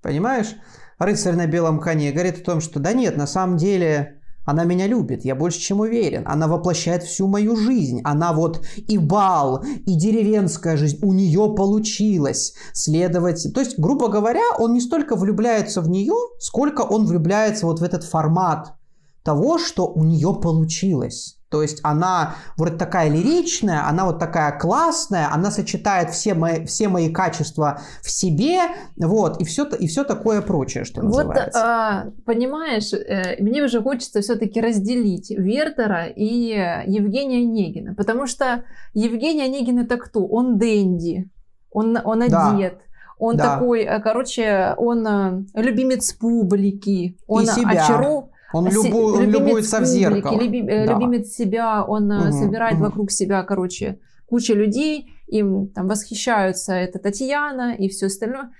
[0.00, 0.56] понимаешь,
[0.98, 4.13] рыцарь на белом коне, говорит о том, что да нет, на самом деле
[4.44, 6.22] она меня любит, я больше чем уверен.
[6.26, 8.00] Она воплощает всю мою жизнь.
[8.04, 12.54] Она вот и бал, и деревенская жизнь у нее получилось.
[12.72, 13.52] Следовать...
[13.54, 17.82] То есть, грубо говоря, он не столько влюбляется в нее, сколько он влюбляется вот в
[17.82, 18.74] этот формат
[19.22, 21.38] того, что у нее получилось.
[21.54, 26.88] То есть она вроде такая лиричная, она вот такая классная, она сочетает все мои, все
[26.88, 28.58] мои качества в себе,
[28.96, 31.44] вот, и все, и все такое прочее, что называется.
[31.44, 36.48] Вот, а, понимаешь, э, мне уже хочется все-таки разделить Вертера и
[36.88, 40.26] Евгения Онегина, потому что Евгений Онегин это кто?
[40.26, 41.30] Он Дэнди,
[41.70, 42.32] он, он одет.
[42.32, 42.78] Да.
[43.16, 43.54] Он да.
[43.54, 48.30] такой, э, короче, он э, любимец публики, он очаров...
[48.54, 50.40] Он, любу, он любуется в зеркало.
[50.40, 50.84] Люби, да.
[50.84, 52.84] Любимец себя, он угу, собирает угу.
[52.84, 58.50] вокруг себя, короче, куча людей, им там восхищаются, это Татьяна и все остальное.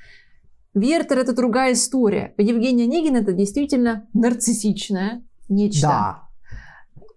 [0.74, 2.34] Вертер это другая история.
[2.36, 6.26] Евгения Онегин это действительно нарциссичное нечто.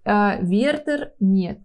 [0.05, 0.38] Да.
[0.39, 1.59] Вертер нет.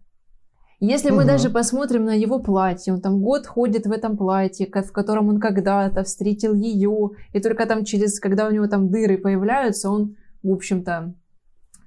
[0.81, 1.19] Если угу.
[1.19, 5.29] мы даже посмотрим на его платье, он там год ходит в этом платье, в котором
[5.29, 10.17] он когда-то встретил ее, и только там через, когда у него там дыры появляются, он
[10.43, 11.15] в общем-то,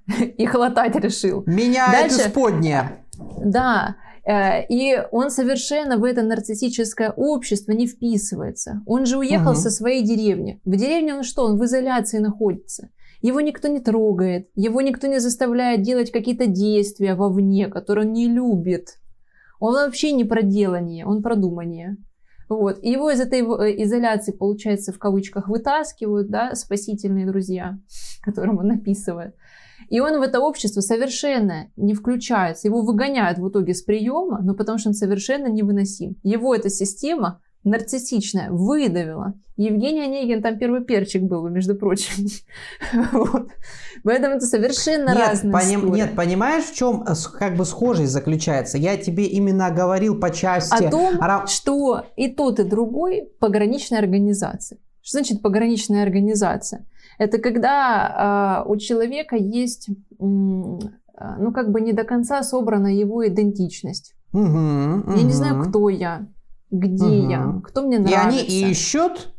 [0.38, 1.44] их латать решил.
[1.46, 3.04] Меняет Дальше, исподнее.
[3.44, 8.82] Да, э, и он совершенно в это нарциссическое общество не вписывается.
[8.86, 9.58] Он же уехал угу.
[9.58, 10.60] со своей деревни.
[10.64, 11.44] В деревне он что?
[11.44, 12.90] Он в изоляции находится.
[13.22, 18.28] Его никто не трогает, его никто не заставляет делать какие-то действия вовне, которые он не
[18.28, 18.98] любит.
[19.58, 21.96] Он вообще не про делание, он про думание.
[22.48, 22.78] Вот.
[22.82, 27.78] И его из этой э, изоляции, получается, в кавычках вытаскивают, да, спасительные друзья,
[28.22, 29.34] которым он описывает.
[29.88, 32.68] И он в это общество совершенно не включается.
[32.68, 36.16] Его выгоняют в итоге с приема, но потому что он совершенно невыносим.
[36.22, 39.34] Его эта система нарциссичная, выдавила.
[39.56, 42.26] Евгений Онегин там первый перчик был, между прочим.
[43.12, 43.48] вот.
[44.04, 45.96] Поэтому это совершенно нет, разные поним, истории.
[45.96, 48.78] Нет, понимаешь, в чем э, как бы схожесть заключается?
[48.78, 50.84] Я тебе именно говорил по части...
[50.84, 51.46] О том, Ра...
[51.46, 54.78] что и тот, и другой пограничная организация.
[55.02, 56.86] Что значит пограничная организация?
[57.18, 63.26] Это когда э, у человека есть, э, ну, как бы не до конца собрана его
[63.26, 64.14] идентичность.
[64.32, 65.12] Угу, угу.
[65.16, 66.26] Я не знаю, кто я
[66.70, 67.30] где угу.
[67.30, 68.44] я, кто мне нравится.
[68.44, 69.32] И они ищут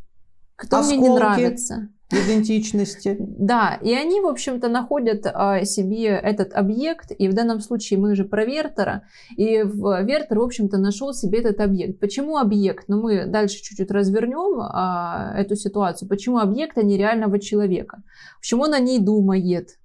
[0.58, 1.90] кто мне не нравится.
[2.10, 3.16] идентичности.
[3.20, 8.16] Да, и они, в общем-то, находят а, себе этот объект, и в данном случае мы
[8.16, 9.04] же про Вертера,
[9.36, 12.00] и в, Вертер, в общем-то, нашел себе этот объект.
[12.00, 12.86] Почему объект?
[12.88, 16.10] Ну, мы дальше чуть-чуть развернем а, эту ситуацию.
[16.10, 18.02] Почему объект, а не реального человека?
[18.40, 19.78] Почему он о ней думает?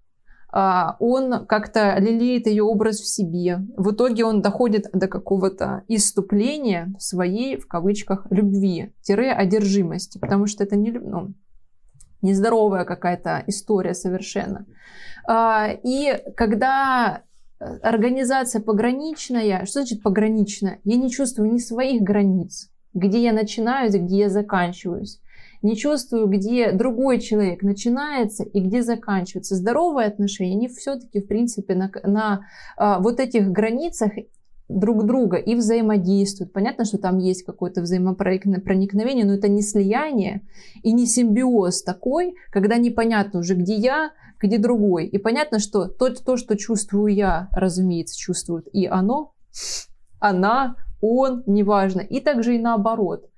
[0.55, 3.61] А, он как-то лелеет ее образ в себе.
[3.77, 10.63] В итоге он доходит до какого-то иступления своей, в кавычках, любви, тире одержимости, потому что
[10.63, 11.33] это не, ну,
[12.21, 14.67] нездоровая какая-то история совершенно.
[15.27, 17.23] А, и когда
[17.83, 20.81] организация пограничная, что значит пограничная?
[20.85, 25.19] Я не чувствую ни своих границ, где я начинаюсь, где я заканчиваюсь
[25.63, 29.57] не чувствую, где другой человек начинается и где заканчивается.
[29.57, 32.47] Здоровые отношения, они все-таки, в принципе, на, на
[32.77, 34.13] а, вот этих границах
[34.69, 36.53] друг друга и взаимодействуют.
[36.53, 40.43] Понятно, что там есть какое-то взаимопроникновение, но это не слияние
[40.83, 45.07] и не симбиоз такой, когда непонятно уже, где я, где другой.
[45.07, 49.35] И понятно, что то, то что чувствую я, разумеется, чувствует и оно,
[50.19, 52.01] она, он, неважно.
[52.01, 53.29] И также и наоборот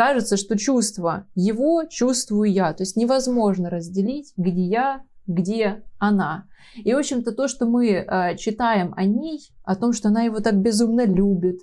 [0.00, 2.72] кажется, что чувство его чувствую я.
[2.72, 6.44] То есть невозможно разделить, где я, где она.
[6.74, 10.40] И, в общем-то, то, что мы э, читаем о ней, о том, что она его
[10.40, 11.58] так безумно любит,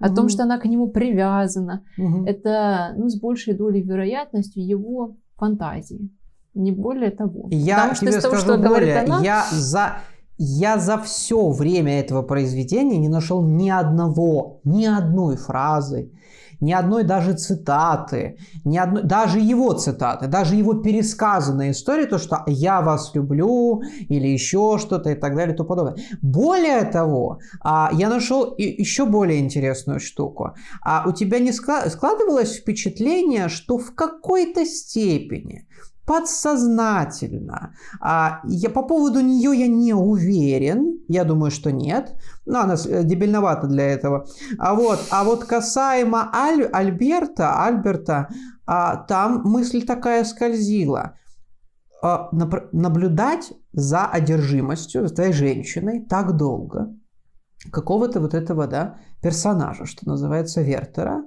[0.00, 0.14] о угу.
[0.14, 2.24] том, что она к нему привязана, угу.
[2.24, 6.08] это ну, с большей долей вероятностью его фантазии.
[6.54, 7.48] Не более того.
[7.50, 9.20] Я Потому что тебе того, скажу что более, она...
[9.22, 9.98] я за
[10.38, 16.10] я за все время этого произведения не нашел ни одного, ни одной фразы,
[16.62, 22.44] ни одной даже цитаты, ни одной, даже его цитаты, даже его пересказанная история, то, что
[22.46, 25.96] «я вас люблю» или еще что-то и так далее и тому подобное.
[26.22, 30.52] Более того, а, я нашел еще более интересную штуку.
[30.82, 35.66] А у тебя не складывалось впечатление, что в какой-то степени
[36.12, 37.74] подсознательно.
[38.00, 41.00] А я, по поводу нее я не уверен.
[41.08, 42.14] Я думаю, что нет.
[42.44, 44.26] Но она э, дебильновата для этого.
[44.58, 48.28] А вот, а вот касаемо Аль, Альберта, Альберта,
[48.66, 51.16] а, там мысль такая скользила.
[52.02, 52.28] А,
[52.72, 56.94] наблюдать за одержимостью за твоей женщиной так долго,
[57.70, 61.24] какого-то вот этого, да, персонажа, что называется Вертера,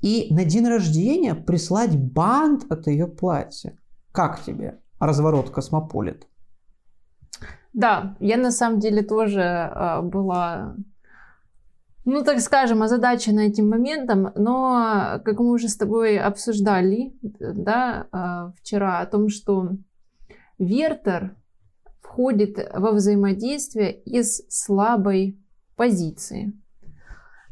[0.00, 3.76] и на день рождения прислать бант от ее платья.
[4.18, 6.26] Как тебе разворот Космополит?
[7.72, 10.74] Да, я на самом деле тоже э, была,
[12.04, 18.58] ну так скажем, озадачена этим моментом, но как мы уже с тобой обсуждали, да, э,
[18.60, 19.68] вчера о том, что
[20.58, 21.36] Вертер
[22.00, 25.40] входит во взаимодействие из слабой
[25.76, 26.60] позиции.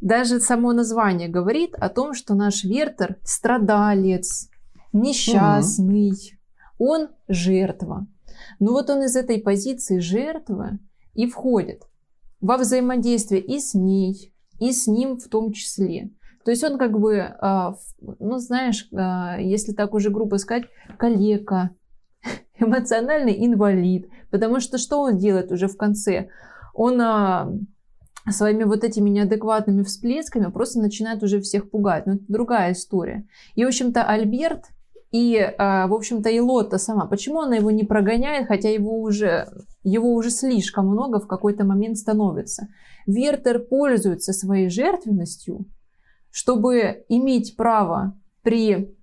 [0.00, 4.50] Даже само название говорит о том, что наш Вертер страдалец,
[4.92, 6.35] несчастный.
[6.78, 8.06] Он жертва.
[8.58, 10.78] Но вот он из этой позиции жертвы
[11.14, 11.82] и входит
[12.40, 16.10] во взаимодействие и с ней, и с ним в том числе.
[16.44, 20.64] То есть он как бы, а, ну знаешь, а, если так уже грубо сказать,
[20.96, 21.70] калека,
[22.58, 24.08] эмоциональный инвалид.
[24.30, 26.28] Потому что что он делает уже в конце?
[26.72, 27.52] Он а,
[28.30, 32.06] своими вот этими неадекватными всплесками просто начинает уже всех пугать.
[32.06, 33.26] Но это другая история.
[33.54, 34.66] И, в общем-то, Альберт
[35.12, 37.06] и, в общем-то, и Лотта сама.
[37.06, 39.46] Почему она его не прогоняет, хотя его уже,
[39.82, 42.68] его уже слишком много в какой-то момент становится?
[43.06, 45.66] Вертер пользуется своей жертвенностью,
[46.30, 48.94] чтобы иметь право при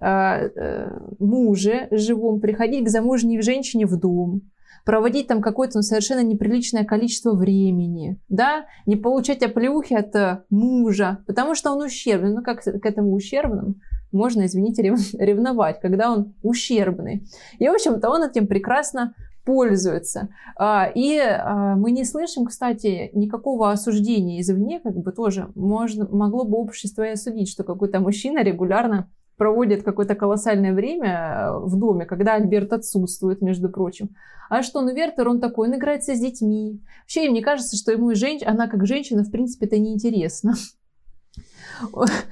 [0.00, 4.42] э, э, муже живом приходить к замужней женщине в дом,
[4.84, 11.54] проводить там какое-то ну, совершенно неприличное количество времени, да, не получать оплеухи от мужа, потому
[11.54, 12.34] что он ущербный.
[12.34, 13.74] Ну, как к этому ущербному
[14.12, 14.82] можно, извините,
[15.18, 17.26] ревновать, когда он ущербный.
[17.58, 20.28] И, в общем-то, он этим прекрасно пользуются.
[20.56, 26.44] А, и а, мы не слышим, кстати, никакого осуждения извне, как бы тоже можно, могло
[26.44, 29.08] бы общество и осудить, что какой-то мужчина регулярно
[29.40, 34.10] проводит какое-то колоссальное время э, в доме, когда Альберт отсутствует, между прочим.
[34.50, 36.78] А что, ну Вертер, он такой, он играется с детьми.
[37.04, 38.42] Вообще, мне кажется, что ему женщ...
[38.44, 40.52] она как женщина, в принципе, это неинтересно.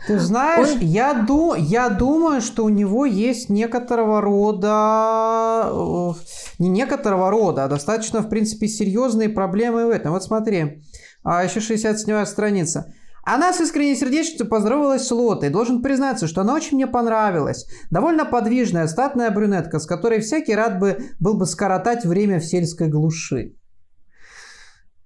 [0.07, 0.81] Ты знаешь, он...
[0.81, 1.55] я, ду...
[1.55, 6.11] я думаю, что у него есть некоторого рода, э,
[6.59, 10.13] не некоторого рода, а достаточно, в принципе, серьезные проблемы в этом.
[10.13, 10.83] Вот смотри,
[11.25, 12.93] а еще 67 страница.
[13.25, 15.51] Она с искренней сердечностью поздоровалась с Лотой.
[15.51, 17.67] Должен признаться, что она очень мне понравилась.
[17.91, 22.89] Довольно подвижная, статная брюнетка, с которой всякий рад бы был бы скоротать время в сельской
[22.89, 23.53] глуши.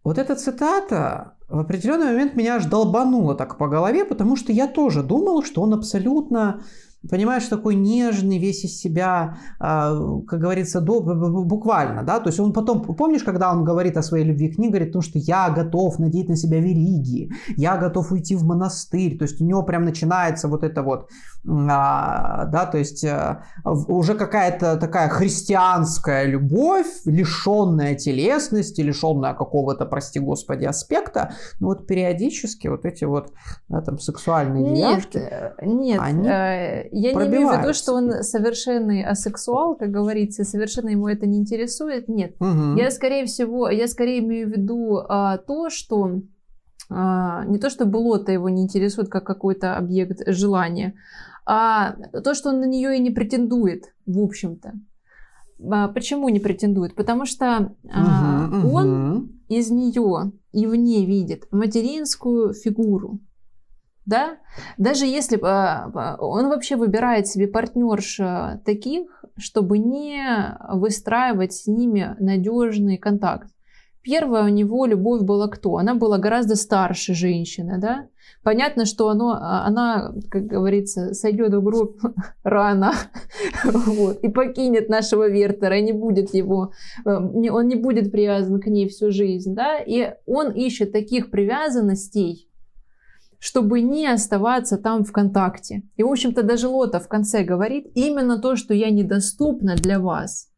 [0.04, 4.66] Вот эта цитата в определенный момент меня аж долбануло так по голове, потому что я
[4.66, 6.62] тоже думал, что он абсолютно
[7.08, 12.82] понимаешь, такой нежный, весь из себя, а, как говорится, буквально, да, то есть он потом,
[12.82, 16.28] помнишь, когда он говорит о своей любви к книге, говорит, ну, что я готов надеть
[16.28, 20.62] на себя вериги, я готов уйти в монастырь, то есть у него прям начинается вот
[20.62, 21.08] это вот,
[21.44, 30.66] да, то есть а, уже какая-то такая христианская любовь, лишенная телесности, лишенная какого-то, прости господи,
[30.66, 33.32] аспекта, ну вот периодически вот эти вот,
[33.68, 36.28] да, там, сексуальные нет, девушки, э, нет, они...
[36.28, 41.26] Э, я не имею в виду, что он совершенный асексуал, как говорится, совершенно ему это
[41.26, 42.08] не интересует.
[42.08, 42.36] Нет.
[42.40, 42.76] Угу.
[42.76, 46.20] Я, скорее всего, я скорее имею в виду а, то, что
[46.90, 50.94] а, не то, что Булота его не интересует как какой-то объект желания,
[51.44, 51.92] а
[52.24, 54.74] то, что он на нее и не претендует, в общем-то.
[55.70, 56.94] А, почему не претендует?
[56.94, 59.28] Потому что а, угу, он угу.
[59.48, 63.20] из нее и в ней видит материнскую фигуру
[64.04, 64.38] да,
[64.78, 68.20] даже если э, он вообще выбирает себе партнерш
[68.64, 73.48] таких, чтобы не выстраивать с ними надежный контакт.
[74.02, 75.76] Первая у него любовь была кто?
[75.76, 78.08] Она была гораздо старше женщины, да?
[78.42, 81.98] Понятно, что оно, а, она, как говорится, сойдет в гроб
[82.42, 82.92] рано
[83.64, 86.72] вот, и покинет нашего Вертера, и не будет его,
[87.04, 89.78] э, он не будет привязан к ней всю жизнь, да?
[89.78, 92.48] И он ищет таких привязанностей,
[93.38, 95.82] чтобы не оставаться там в контакте.
[95.96, 100.48] И, в общем-то, даже Лота в конце говорит именно то, что я недоступна для вас.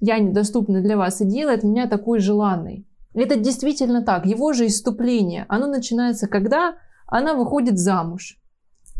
[0.00, 2.87] Я недоступна для вас и делает меня такой желанной.
[3.18, 4.26] Это действительно так.
[4.26, 8.38] Его же иступление, оно начинается, когда она выходит замуж.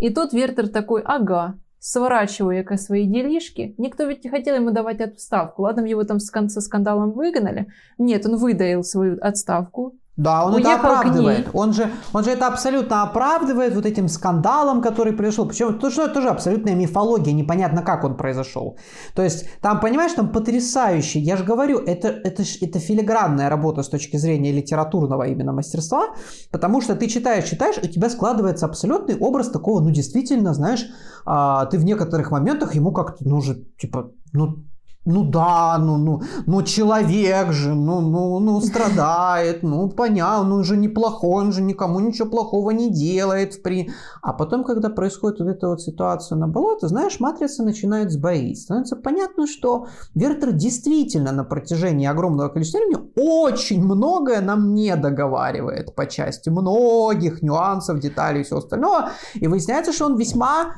[0.00, 3.76] И тот Вертер такой, ага, сворачивая ка свои делишки.
[3.78, 5.62] Никто ведь не хотел ему давать отставку.
[5.62, 7.68] Ладно, его там с конца скандалом выгнали.
[7.96, 11.50] Нет, он выдаил свою отставку, да, он это оправдывает.
[11.52, 15.46] Он же, он же это абсолютно оправдывает вот этим скандалом, который пришел.
[15.46, 18.76] Причем то, что это тоже абсолютная мифология, непонятно, как он произошел.
[19.14, 23.88] То есть там, понимаешь, там потрясающий, я же говорю, это, это, это филигранная работа с
[23.88, 26.08] точки зрения литературного именно мастерства,
[26.50, 30.84] потому что ты читаешь, читаешь, у тебя складывается абсолютный образ такого, ну, действительно, знаешь,
[31.26, 34.64] а, ты в некоторых моментах ему как-то, ну, же, типа, ну,
[35.08, 40.76] ну да, ну, ну, ну человек же, ну, ну, ну страдает, ну понятно, он же
[40.76, 43.54] неплохой, он же никому ничего плохого не делает.
[43.54, 43.90] В при...
[44.20, 48.60] А потом, когда происходит вот эта вот ситуация на болоте, знаешь, матрица начинает сбоить.
[48.60, 55.94] Становится понятно, что Вертер действительно на протяжении огромного количества времени очень многое нам не договаривает
[55.94, 59.10] по части многих нюансов, деталей и всего остального.
[59.34, 60.74] И выясняется, что он весьма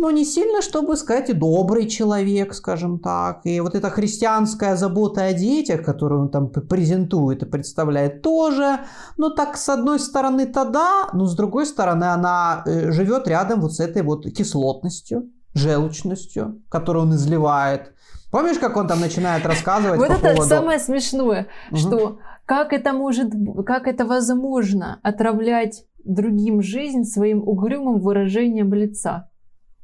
[0.00, 3.40] ну, не сильно, чтобы сказать, и добрый человек, скажем так.
[3.44, 8.78] И вот эта христианская забота о детях, которую он там презентует и представляет, тоже,
[9.18, 13.74] ну, так, с одной стороны-то да, но с другой стороны, она э, живет рядом вот
[13.74, 17.92] с этой вот кислотностью, желчностью, которую он изливает.
[18.32, 20.48] Помнишь, как он там начинает рассказывать Вот по это поводу...
[20.48, 23.32] самое смешное, что как это может,
[23.66, 29.29] как это возможно отравлять другим жизнь своим угрюмым выражением лица?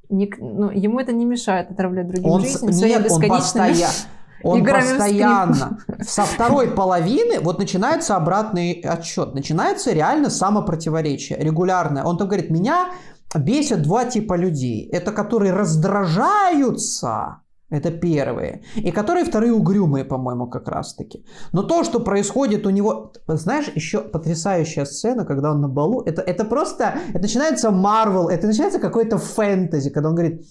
[0.08, 3.90] Не, ну, ему это не мешает отравлять другим Он, жизнь с- нет, он, бесконечными постоя-
[4.42, 5.78] он играми постоянно.
[6.00, 9.34] Со второй половины вот начинается обратный отсчет.
[9.34, 12.04] Начинается реально самопротиворечие, регулярное.
[12.04, 12.88] Он там говорит, меня
[13.34, 14.88] бесят два типа людей.
[14.92, 17.38] Это которые раздражаются,
[17.68, 18.62] это первые.
[18.76, 21.24] И которые вторые угрюмые, по-моему, как раз-таки.
[21.52, 23.12] Но то, что происходит у него...
[23.26, 26.02] Знаешь, еще потрясающая сцена, когда он на балу.
[26.02, 26.98] Это, это просто...
[27.10, 30.46] Это начинается Марвел, это начинается какой-то фэнтези, когда он говорит...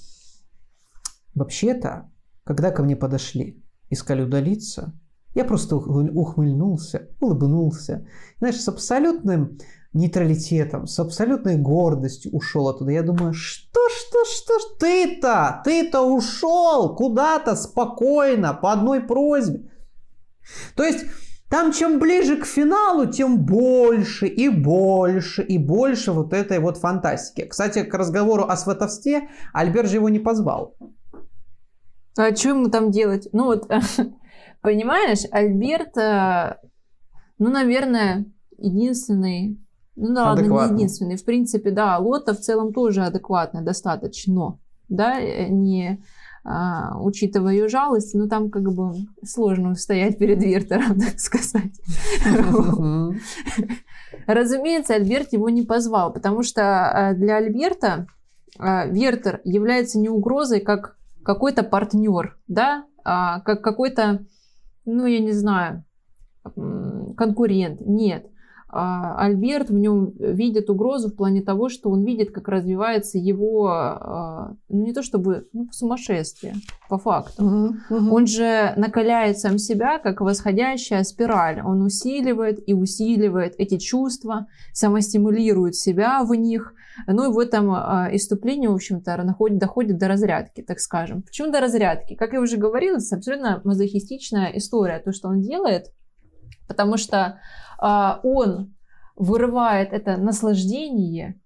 [1.36, 2.09] Вообще-то,
[2.43, 4.93] когда ко мне подошли, искали удалиться,
[5.36, 8.07] я просто ух- ухмыльнулся, улыбнулся.
[8.39, 9.57] Знаешь, с абсолютным
[9.96, 12.91] нейтралитетом, с абсолютной гордостью ушел оттуда.
[12.91, 19.72] Я думаю, что, что, что, ж ты-то, ты-то ушел куда-то спокойно, по одной просьбе.
[20.76, 21.06] То есть,
[21.50, 27.46] там чем ближе к финалу, тем больше и больше и больше вот этой вот фантастики.
[27.46, 30.76] Кстати, к разговору о сватовстве Альберт же его не позвал.
[32.18, 33.30] А что ему там делать?
[33.32, 33.70] Ну вот,
[34.62, 36.58] понимаешь, Альберт, э,
[37.38, 38.26] ну, наверное,
[38.58, 39.60] единственный,
[39.96, 41.18] ну да, ладно, не единственный.
[41.18, 44.58] В принципе, да, Лота в целом тоже адекватная достаточно,
[44.89, 46.02] да, э, не
[46.48, 48.93] а, учитывая ее жалость, но там как бы
[49.24, 51.74] сложно стоять перед Вертером, так сказать.
[54.28, 58.06] Разумеется, Альберт его не позвал, потому что э, для Альберта
[58.60, 64.24] э, Вертер является не угрозой, как какой-то партнер, да, а, как какой-то,
[64.86, 65.84] ну, я не знаю,
[67.18, 67.82] конкурент.
[67.82, 68.28] Нет.
[68.68, 73.68] А, Альберт в нем видит угрозу в плане того, что он видит, как развивается его,
[73.68, 76.55] а, ну, не то чтобы, ну, сумасшествие,
[76.89, 77.76] по факту.
[77.89, 81.61] Он же накаляет сам себя, как восходящая спираль.
[81.61, 86.74] Он усиливает и усиливает эти чувства, самостимулирует себя в них.
[87.07, 91.22] Ну и в этом а, иступлении, в общем-то, находит, доходит до разрядки, так скажем.
[91.22, 92.16] Почему до разрядки?
[92.16, 95.91] Как я уже говорила, это абсолютно мазохистичная история, то, что он делает,
[96.68, 97.39] потому что
[97.80, 98.76] он
[99.16, 101.40] вырывает это наслаждение,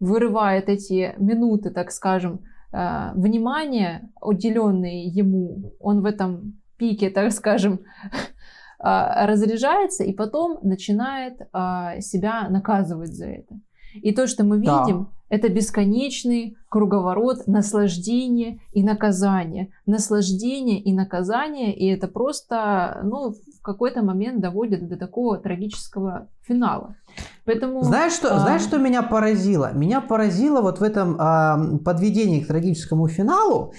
[0.00, 7.80] вырывает эти минуты, так скажем, а, внимания, уделенные ему, он в этом пике, так скажем,
[8.78, 13.60] а, разряжается и потом начинает а, себя наказывать за это.
[13.94, 14.84] И то, что мы Да.
[14.84, 19.68] видим, это бесконечный круговорот наслаждения и наказания.
[19.86, 26.96] Наслаждение и наказание, и это просто, ну, в какой-то момент доводит до такого трагического финала.
[27.44, 27.82] Поэтому...
[27.82, 29.72] Знаешь, что, а, знаешь, что меня поразило?
[29.74, 33.74] Меня поразило вот в этом а, подведении к трагическому финалу.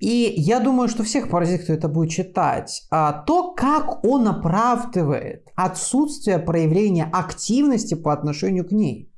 [0.00, 2.82] И я думаю, что всех поразит, кто это будет читать.
[2.90, 9.10] А, то, как он оправдывает отсутствие проявления активности по отношению к ней.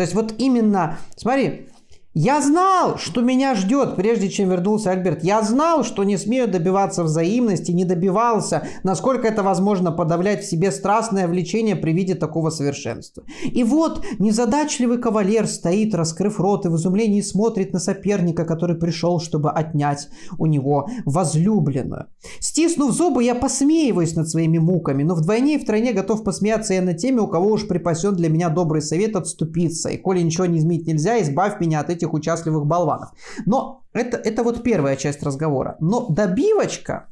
[0.00, 1.68] То есть вот именно, смотри,
[2.12, 5.22] я знал, что меня ждет, прежде чем вернулся Альберт.
[5.22, 10.72] Я знал, что не смею добиваться взаимности, не добивался, насколько это возможно подавлять в себе
[10.72, 13.22] страстное влечение при виде такого совершенства.
[13.44, 19.20] И вот незадачливый кавалер стоит, раскрыв рот, и в изумлении смотрит на соперника, который пришел,
[19.20, 22.06] чтобы отнять у него возлюбленную.
[22.40, 26.96] Стиснув зубы, я посмеиваюсь над своими муками, но вдвойне и втройне готов посмеяться я над
[26.96, 29.90] теми, у кого уж припасен для меня добрый совет отступиться.
[29.90, 33.10] И коли ничего не изменить нельзя, избавь меня от этих участливых болванов.
[33.46, 35.76] Но это, это вот первая часть разговора.
[35.80, 37.08] Но добивочка,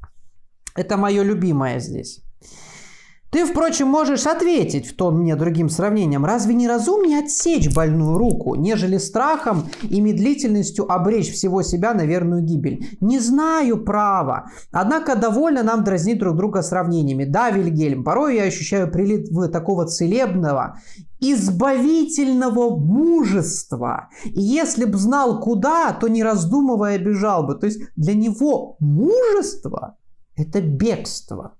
[0.76, 2.22] это мое любимое здесь.
[3.30, 6.24] Ты, впрочем, можешь ответить в тон мне другим сравнением.
[6.24, 12.42] Разве не разумнее отсечь больную руку, нежели страхом и медлительностью обречь всего себя на верную
[12.42, 12.96] гибель?
[13.00, 14.50] Не знаю права.
[14.72, 17.24] Однако довольно нам дразнить друг друга сравнениями.
[17.24, 20.78] Да, Вильгельм, порой я ощущаю прилив такого целебного,
[21.20, 24.08] избавительного мужества.
[24.24, 27.56] И если б знал куда, то не раздумывая бежал бы.
[27.56, 29.98] То есть для него мужество–
[30.34, 31.57] это бегство.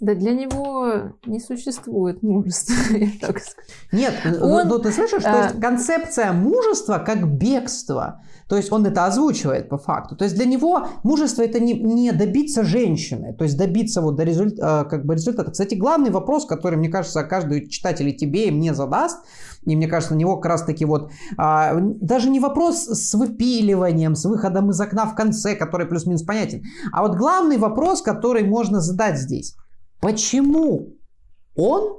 [0.00, 3.68] Да для него не существует мужества, я так скажу.
[3.92, 5.60] Нет, Он, но ты слышишь, что а...
[5.60, 8.20] концепция мужества как бегство.
[8.48, 10.14] То есть он это озвучивает по факту.
[10.14, 14.22] То есть для него мужество это не, не добиться женщины, то есть добиться вот до
[14.22, 15.50] результа, как бы результата.
[15.50, 19.18] Кстати, главный вопрос, который, мне кажется, каждый читатель и тебе, и мне задаст,
[19.64, 24.14] и мне кажется, на него как раз таки вот а, даже не вопрос с выпиливанием,
[24.14, 28.80] с выходом из окна в конце, который плюс-минус понятен, а вот главный вопрос, который можно
[28.80, 29.56] задать здесь.
[30.06, 30.94] Почему
[31.56, 31.96] он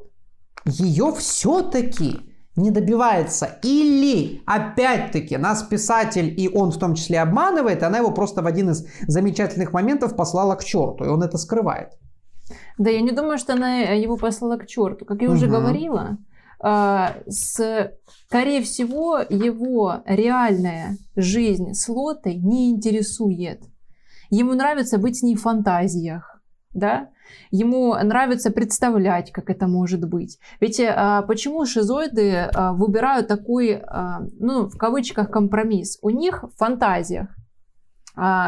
[0.63, 2.21] ее все-таки
[2.55, 3.59] не добивается.
[3.63, 8.69] Или, опять-таки, нас писатель, и он в том числе обманывает, она его просто в один
[8.69, 11.97] из замечательных моментов послала к черту, и он это скрывает.
[12.77, 15.03] Да, я не думаю, что она его послала к черту.
[15.03, 15.35] Как я угу.
[15.35, 16.17] уже говорила,
[16.61, 23.63] а, скорее всего, его реальная жизнь с Лотой не интересует.
[24.29, 26.41] Ему нравится быть с ней в фантазиях,
[26.73, 27.09] да?
[27.51, 30.39] Ему нравится представлять, как это может быть.
[30.59, 35.97] Ведь а, почему шизоиды а, выбирают такой, а, ну, в кавычках, компромисс?
[36.01, 37.29] У них в фантазиях,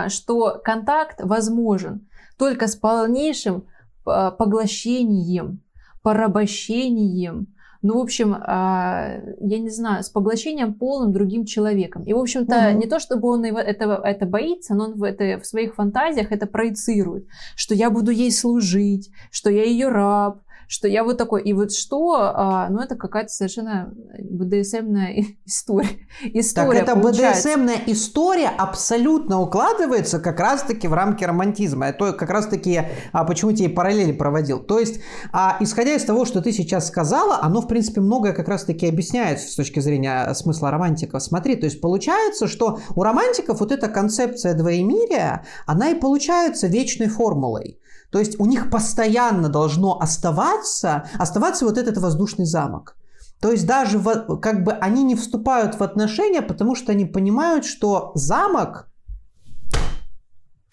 [0.07, 2.07] что контакт возможен
[2.39, 3.65] только с полнейшим
[4.03, 5.61] поглощением,
[6.01, 12.03] порабощением, ну, в общем, а, я не знаю, с поглощением полным другим человеком.
[12.03, 12.77] И, в общем-то, угу.
[12.77, 16.45] не то, чтобы он этого, это боится, но он в, это, в своих фантазиях это
[16.45, 17.25] проецирует,
[17.55, 21.41] что я буду ей служить, что я ее раб, что я вот такой.
[21.41, 25.89] И вот что, а, ну это какая-то совершенно БДСМная история.
[26.22, 31.88] история так это БДСМная история абсолютно укладывается как раз-таки в рамки романтизма.
[31.88, 34.59] Это как раз-таки, а, почему тебе параллели проводил.
[34.59, 35.01] То есть,
[35.34, 39.39] а, исходя из того, что ты сейчас сказала, оно, в принципе, многое как раз-таки объясняет
[39.39, 41.24] с точки зрения смысла романтиков.
[41.24, 47.07] Смотри, то есть получается, что у романтиков вот эта концепция двоемирия, она и получается вечной
[47.07, 47.80] формулой.
[48.12, 52.95] То есть у них постоянно должно оставаться, оставаться вот этот воздушный замок.
[53.39, 53.99] То есть даже
[54.41, 58.89] как бы они не вступают в отношения, потому что они понимают, что замок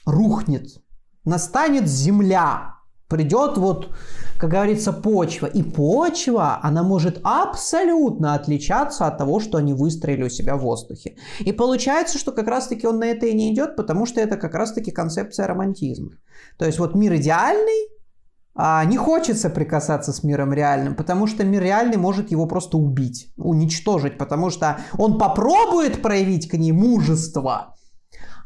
[0.05, 0.82] рухнет,
[1.24, 2.76] настанет земля,
[3.09, 3.90] придет вот,
[4.38, 5.46] как говорится, почва.
[5.46, 11.16] И почва, она может абсолютно отличаться от того, что они выстроили у себя в воздухе.
[11.40, 14.54] И получается, что как раз-таки он на это и не идет, потому что это как
[14.54, 16.11] раз-таки концепция романтизма.
[16.59, 17.88] То есть вот мир идеальный,
[18.59, 23.32] а не хочется прикасаться с миром реальным, потому что мир реальный может его просто убить,
[23.36, 27.74] уничтожить, потому что он попробует проявить к ней мужество,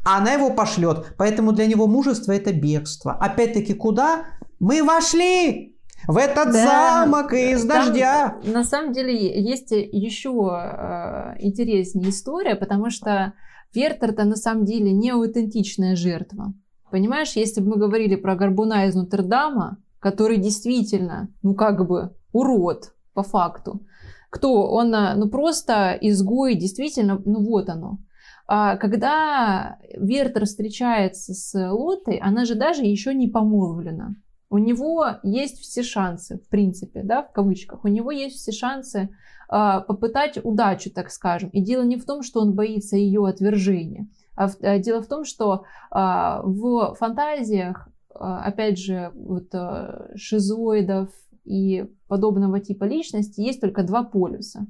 [0.03, 1.15] а она его пошлет.
[1.17, 3.13] Поэтому для него мужество это бегство.
[3.13, 4.25] Опять-таки куда?
[4.61, 5.75] Мы вошли
[6.07, 8.39] в этот да, замок из дождя.
[8.43, 13.33] на самом деле есть еще э, интереснее история, потому что
[13.73, 16.53] Вертер-то на самом деле не аутентичная жертва.
[16.91, 22.93] Понимаешь, если бы мы говорили про Горбуна из Нотр-Дама, который действительно, ну как бы, урод
[23.15, 23.81] по факту.
[24.29, 24.69] Кто?
[24.69, 27.97] Он, э, ну просто изгой, действительно, ну вот оно.
[28.45, 34.17] А когда Вертер встречается с Лотой, она же даже еще не помолвлена.
[34.51, 39.09] У него есть все шансы, в принципе, да, в кавычках, у него есть все шансы
[39.49, 41.49] э, попытать удачу, так скажем.
[41.51, 45.07] И дело не в том, что он боится ее отвержения, а, в, а дело в
[45.07, 45.95] том, что э,
[46.43, 51.09] в фантазиях, э, опять же, вот э, шизоидов
[51.45, 54.67] и подобного типа личности есть только два полюса.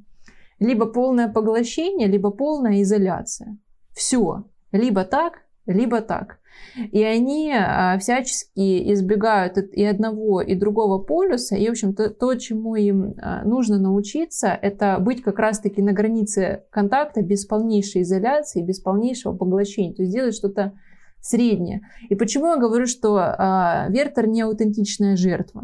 [0.59, 3.57] Либо полное поглощение, либо полная изоляция.
[3.93, 4.43] Все.
[4.71, 6.39] Либо так, либо так.
[6.91, 11.55] И они а, всячески избегают и одного, и другого полюса.
[11.55, 15.91] И, в общем, то, то чему им а, нужно научиться, это быть как раз-таки на
[15.91, 19.93] границе контакта без полнейшей изоляции, без полнейшего поглощения.
[19.93, 20.73] То есть делать что-то
[21.19, 21.81] среднее.
[22.09, 25.63] И почему я говорю, что а, Вертер не аутентичная жертва?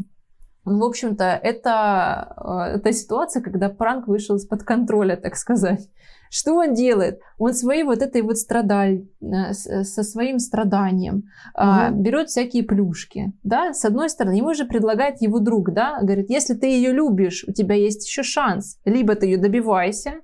[0.65, 5.89] Ну, в общем-то, это, это ситуация, когда пранк вышел из-под контроля, так сказать.
[6.29, 7.19] Что он делает?
[7.37, 11.23] Он своей вот этой вот страдаль, э, со своим страданием
[11.55, 11.95] угу.
[12.01, 16.53] берет всякие плюшки, да, с одной стороны, ему же предлагает его друг, да, говорит, если
[16.53, 20.15] ты ее любишь, у тебя есть еще шанс, либо ты ее добивайся,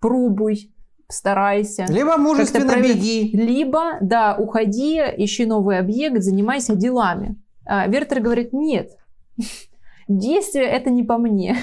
[0.00, 0.74] пробуй,
[1.08, 1.86] старайся.
[1.88, 3.30] Либо мужественно беги.
[3.32, 7.36] Либо, да, уходи, ищи новый объект, занимайся делами.
[7.66, 8.90] А Вертер говорит, нет,
[10.08, 11.56] действие это не по мне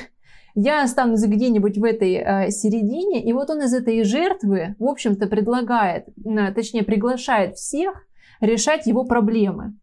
[0.56, 5.28] я останусь где-нибудь в этой э, середине, и вот он из этой жертвы, в общем-то,
[5.28, 8.06] предлагает, э, точнее, приглашает всех
[8.42, 9.76] решать его проблемы,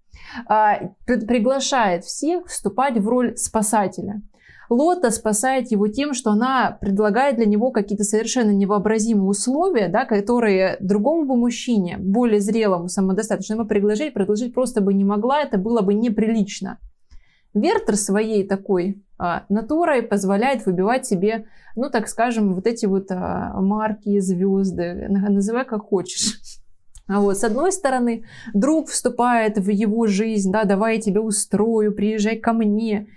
[0.49, 4.21] э, приглашает всех вступать в роль спасателя.
[4.71, 10.77] Лота спасает его тем, что она предлагает для него какие-то совершенно невообразимые условия, да, которые
[10.81, 15.95] другому бы мужчине, более зрелому, самодостаточному, предложить, предложить просто бы не могла, это было бы
[15.95, 16.79] неприлично.
[17.61, 21.47] Вертер своей такой а, натурой позволяет выбивать себе,
[21.77, 26.41] ну, так скажем, вот эти вот а, марки, звезды, называй как хочешь.
[27.09, 31.93] А вот с одной стороны, друг вступает в его жизнь, да, давай я тебя устрою,
[31.93, 33.09] приезжай ко мне,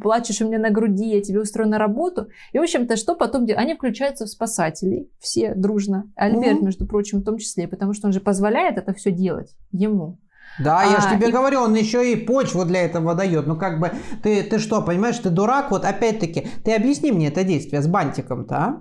[0.00, 2.28] плачешь у меня на груди, я тебе устрою на работу.
[2.52, 3.62] И, в общем-то, что потом делают?
[3.62, 6.10] Они включаются в спасателей, все дружно.
[6.16, 10.18] Альберт, между прочим, в том числе, потому что он же позволяет это все делать ему.
[10.58, 11.32] Да, а, я же тебе и...
[11.32, 13.46] говорю, он еще и почву для этого дает.
[13.46, 13.92] Ну как бы,
[14.22, 15.70] ты, ты что, понимаешь, ты дурак?
[15.70, 18.80] Вот опять-таки, ты объясни мне это действие с бантиком-то, а?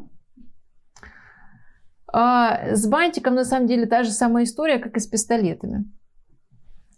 [2.17, 5.85] А, с бантиком, на самом деле, та же самая история, как и с пистолетами.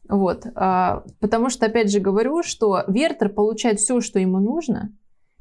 [0.08, 0.46] Вот.
[0.56, 4.94] А, потому что, опять же, говорю, что Вертер получает все, что ему нужно,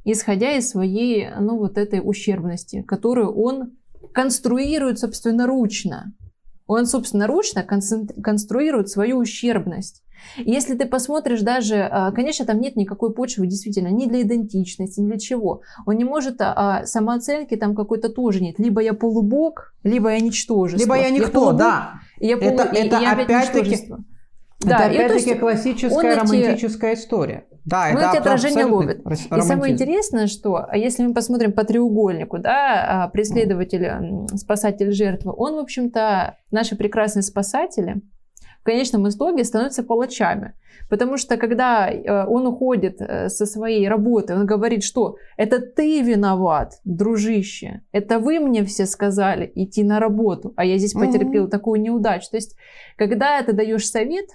[0.05, 3.77] исходя из своей, ну, вот этой ущербности, которую он
[4.15, 6.15] конструирует собственноручно.
[6.67, 10.03] Он собственноручно конструирует свою ущербность.
[10.37, 15.01] И если ты посмотришь даже, а, конечно, там нет никакой почвы действительно ни для идентичности,
[15.01, 15.63] ни для чего.
[15.87, 18.59] Он не может, а, а самооценки там какой-то тоже нет.
[18.59, 20.83] Либо я полубог, либо я ничтожество.
[20.83, 21.95] Либо я никто, я полубог, да.
[22.19, 22.51] Я полу...
[22.51, 23.95] Это, это опять-таки...
[24.61, 27.01] Да, опять-таки классическая романтическая эти...
[27.01, 27.47] история.
[27.67, 29.05] Да, он это эти отражения ловит.
[29.07, 35.57] И самое интересное, что если мы посмотрим по треугольнику, да, а, преследователь, спасатель, жертва, он,
[35.57, 38.01] в общем-то, наши прекрасные спасатели,
[38.61, 40.55] в конечном итоге становятся палачами.
[40.89, 46.03] Потому что когда э, он уходит э, со своей работы, он говорит, что это ты
[46.03, 51.51] виноват, дружище, это вы мне все сказали идти на работу, а я здесь потерпел mm-hmm.
[51.51, 52.31] такую неудачу.
[52.31, 52.57] То есть,
[52.97, 54.27] когда ты даешь совет,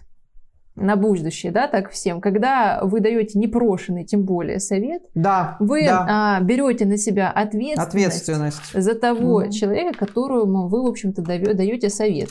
[0.75, 6.37] на будущее, да, так всем, когда вы даете непрошенный, тем более совет, да, вы да.
[6.37, 8.73] А, берете на себя ответственность, ответственность.
[8.73, 9.51] за того mm.
[9.51, 12.29] человека, которому вы, в общем-то, даете совет.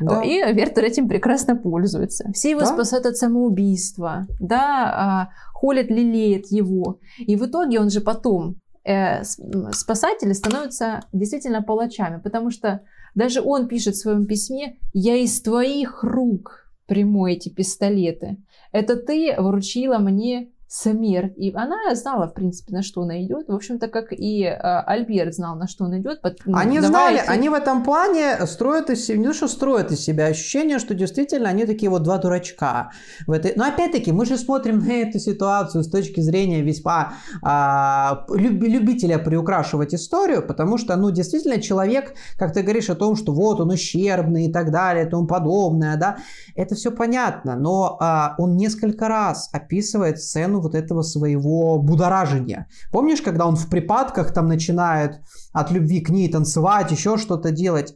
[0.00, 0.22] Да.
[0.22, 2.30] И Вертер этим прекрасно пользуется.
[2.32, 2.66] Все его да?
[2.66, 6.98] спасают от самоубийства, да, а, холят, лелеют его.
[7.18, 12.80] И в итоге он же потом, э, спасатели становятся действительно палачами, потому что
[13.14, 18.36] даже он пишет в своем письме «Я из твоих рук прямой эти пистолеты.
[18.70, 21.34] Это ты вручила мне смерть.
[21.36, 23.46] И она знала, в принципе, на что она идет.
[23.48, 26.22] В общем-то, как и э, Альберт знал, на что он идет.
[26.22, 27.28] Под, ну, они знали, эти...
[27.28, 30.94] они в этом плане строят из себя, не то, что строят из себя ощущение, что
[30.94, 32.90] действительно они такие вот два дурачка.
[33.26, 33.52] В этой...
[33.54, 39.18] Но опять-таки, мы же смотрим на эту ситуацию с точки зрения весьма а, люб, любителя
[39.18, 43.68] приукрашивать историю, потому что, ну, действительно, человек, как ты говоришь о том, что вот он
[43.68, 46.16] ущербный и так далее и тому подобное, да,
[46.54, 52.68] это все понятно, но а, он несколько раз описывает сцену вот этого своего будоражения.
[52.90, 55.20] Помнишь, когда он в припадках там начинает
[55.52, 57.94] от любви к ней танцевать, еще что-то делать?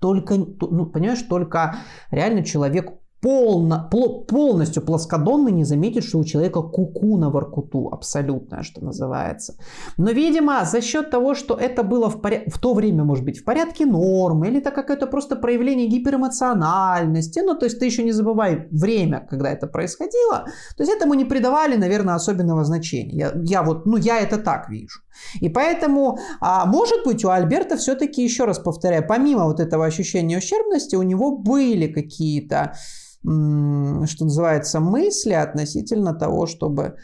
[0.00, 1.76] Только, ну, понимаешь, только
[2.10, 3.88] реально человек полно,
[4.28, 9.54] полностью плоскодонный не заметит, что у человека куку на воркуту, абсолютно, что называется.
[9.96, 12.42] Но, видимо, за счет того, что это было в, поря...
[12.46, 17.54] в то время, может быть, в порядке нормы, или это какое-то просто проявление гиперэмоциональности, ну,
[17.54, 20.44] то есть ты еще не забывай время, когда это происходило,
[20.76, 23.16] то есть этому не придавали, наверное, особенного значения.
[23.16, 25.00] Я, я вот, ну, я это так вижу.
[25.40, 30.38] И поэтому, а, может быть, у Альберта все-таки, еще раз повторяю, помимо вот этого ощущения
[30.38, 32.74] ущербности, у него были какие-то
[33.22, 36.96] что называется, мысли относительно того, чтобы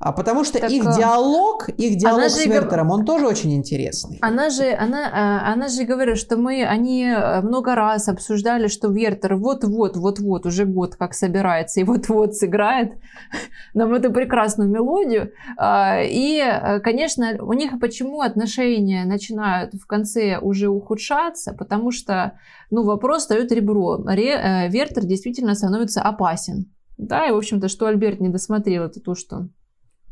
[0.00, 4.18] а потому что так, их э, диалог, их диалог с Вертером, он тоже очень интересный.
[4.20, 8.88] Она же, она, э, она же говорит, что мы, они э, много раз обсуждали, что
[8.88, 12.92] Вертер вот-вот, вот-вот, уже год как собирается и вот-вот сыграет
[13.74, 15.32] нам эту прекрасную мелодию.
[15.56, 22.38] А, и, конечно, у них почему отношения начинают в конце уже ухудшаться, потому что,
[22.70, 23.98] ну, вопрос встает ребро.
[24.06, 26.72] Вертер действительно становится опасен.
[26.98, 29.48] Да, и, в общем-то, что Альберт не досмотрел, это то, что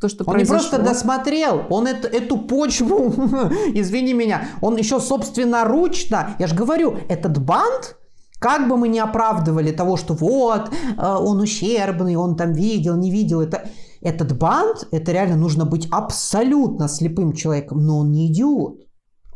[0.01, 0.57] то, что он произошло.
[0.57, 3.13] не просто досмотрел, он это, эту почву,
[3.75, 7.97] извини меня, он еще собственноручно, я же говорю, этот банд,
[8.39, 13.11] как бы мы ни оправдывали того, что вот, э, он ущербный, он там видел, не
[13.11, 13.69] видел, это,
[14.03, 18.81] этот банд, это реально нужно быть абсолютно слепым человеком, но он не идиот.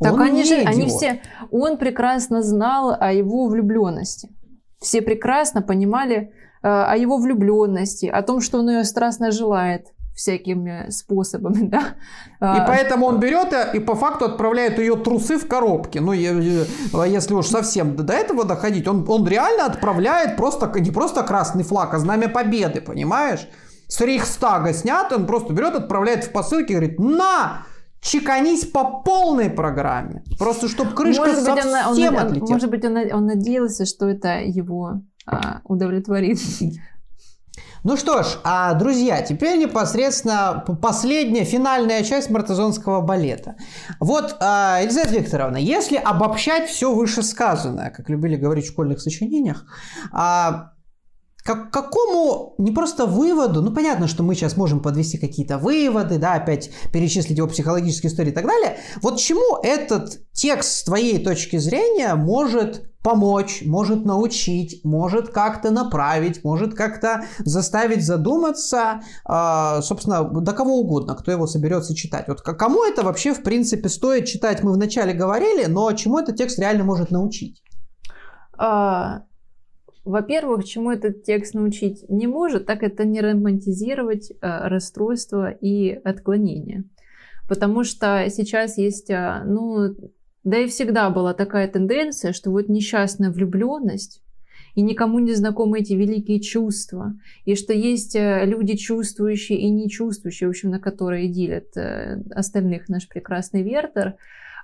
[0.00, 0.66] Так он они же, идиот.
[0.66, 4.28] они все, он прекрасно знал о его влюбленности.
[4.78, 6.32] Все прекрасно понимали
[6.62, 9.86] э, о его влюбленности, о том, что он ее страстно желает
[10.20, 11.80] всякими способами, да.
[12.40, 16.00] И а, поэтому он берет и по факту отправляет ее трусы в коробке.
[16.00, 21.64] Ну, если уж совсем до этого доходить, он, он реально отправляет просто, не просто красный
[21.64, 23.48] флаг, а знамя победы, понимаешь?
[23.88, 27.62] С Рейхстага снят, он просто берет, отправляет в посылке и говорит, на,
[28.02, 30.22] чеканись по полной программе.
[30.38, 32.50] Просто чтобы крышка может быть, совсем он, отлетела.
[32.50, 36.38] Может быть, он, он надеялся, что это его а, удовлетворит.
[37.82, 43.56] Ну что ж, а, друзья, теперь непосредственно последняя, финальная часть мартезонского балета.
[44.00, 49.64] Вот, а, Елизавета Викторовна, если обобщать все вышесказанное, как любили говорить в школьных сочинениях,
[50.12, 50.72] а,
[51.42, 56.34] к какому не просто выводу, ну понятно, что мы сейчас можем подвести какие-то выводы, да,
[56.34, 58.78] опять перечислить его психологические истории и так далее.
[59.02, 66.44] Вот чему этот текст с твоей точки зрения может помочь, может научить, может как-то направить,
[66.44, 72.28] может как-то заставить задуматься, э, собственно, до кого угодно, кто его соберется читать.
[72.28, 76.58] Вот кому это вообще, в принципе, стоит читать, мы вначале говорили, но чему этот текст
[76.58, 77.62] реально может научить?
[78.58, 79.22] А,
[80.04, 86.84] во-первых, чему этот текст научить не может, так это не романтизировать э, расстройство и отклонение.
[87.48, 89.94] Потому что сейчас есть, э, ну,
[90.42, 94.22] да и всегда была такая тенденция, что вот несчастная влюбленность
[94.74, 99.90] и никому не знакомы эти великие чувства, и что есть э, люди чувствующие и не
[99.90, 101.76] чувствующие, в общем, на которые делят
[102.30, 104.14] остальных наш прекрасный Вертер.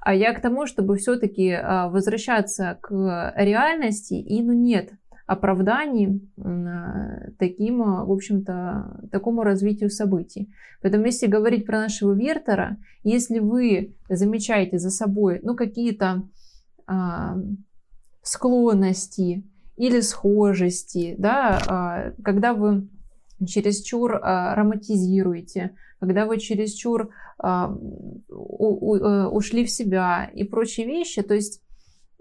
[0.01, 1.59] А я к тому, чтобы все-таки
[1.89, 4.93] возвращаться к реальности, и ну нет,
[5.27, 10.53] оправданий э, таким, э, в общем-то, такому развитию событий.
[10.83, 16.23] Поэтому если говорить про нашего Вертера, если вы замечаете за собой ну, какие-то
[16.87, 17.37] а,
[18.23, 19.45] склонности
[19.77, 22.89] или схожести, да, а, когда вы
[23.47, 27.69] чересчур а, романтизируете, когда вы чересчур а,
[28.29, 31.63] у, у, э, ушли в себя и прочие вещи, то есть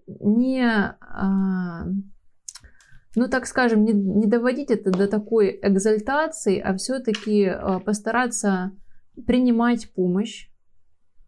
[0.08, 1.86] не а,
[3.16, 8.72] ну, так скажем, не, не доводить это до такой экзальтации, а все-таки э, постараться
[9.26, 10.50] принимать помощь,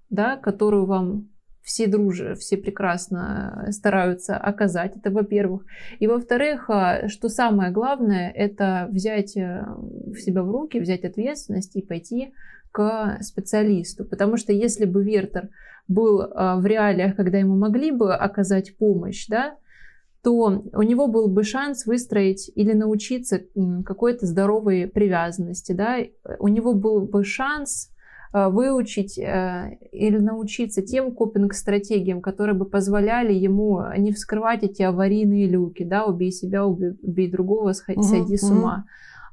[0.09, 1.29] да, которую вам
[1.61, 4.95] все дружи, все прекрасно стараются оказать.
[4.95, 5.65] Это во-первых.
[5.99, 11.75] И во-вторых, а, что самое главное, это взять э, в себя в руки, взять ответственность
[11.75, 12.33] и пойти
[12.71, 14.05] к специалисту.
[14.05, 15.49] Потому что если бы Вертер
[15.87, 19.55] был в реалиях, когда ему могли бы оказать помощь, да,
[20.27, 23.43] то у него был бы шанс выстроить или научиться
[23.85, 25.99] какой-то здоровой привязанности, да,
[26.39, 27.91] у него был бы шанс
[28.33, 35.47] э, выучить э, или научиться тем копинг-стратегиям, которые бы позволяли ему не вскрывать эти аварийные
[35.47, 38.83] люки, да, убей себя, убей, убей другого, сходи, сойди с ума,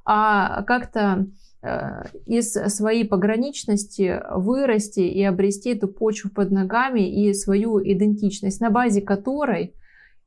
[0.05, 1.26] а как-то
[1.61, 8.70] э, из своей пограничности вырасти и обрести эту почву под ногами и свою идентичность, на
[8.70, 9.74] базе которой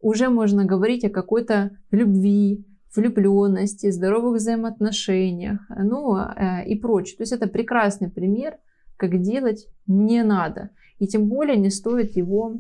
[0.02, 7.18] уже можно говорить о какой-то любви, влюбленности, здоровых взаимоотношениях, ну э, и прочее.
[7.18, 8.58] То есть это прекрасный пример,
[8.98, 10.72] как делать не надо.
[11.00, 12.56] И тем более не стоит его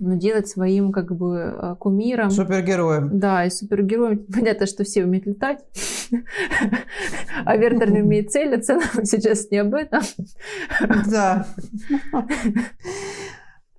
[0.00, 2.30] ну, делать своим как бы э, кумиром.
[2.30, 3.18] Супергероем.
[3.18, 4.26] Да, и супергероем.
[4.32, 5.64] Понятно, что все умеют летать,
[7.44, 10.02] а Вертер не умеет целиться, сейчас не об этом.
[11.10, 11.46] Да.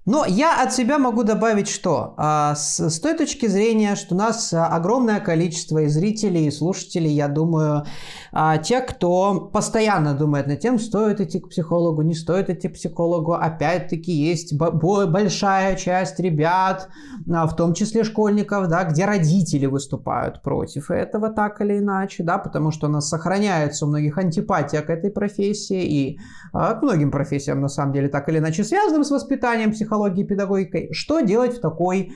[0.05, 2.13] Но я от себя могу добавить что?
[2.17, 7.27] А, с, той точки зрения, что у нас огромное количество и зрителей, и слушателей, я
[7.27, 7.85] думаю,
[8.31, 12.75] а, те, кто постоянно думает над тем, стоит идти к психологу, не стоит идти к
[12.75, 13.33] психологу.
[13.33, 16.87] Опять-таки есть большая часть ребят,
[17.27, 22.37] а, в том числе школьников, да, где родители выступают против этого так или иначе, да,
[22.37, 26.19] потому что у нас сохраняется у многих антипатия к этой профессии и
[26.53, 30.25] а, к многим профессиям, на самом деле, так или иначе связанным с воспитанием психологии психологией
[30.25, 30.89] и педагогикой.
[30.91, 32.11] Что делать в такой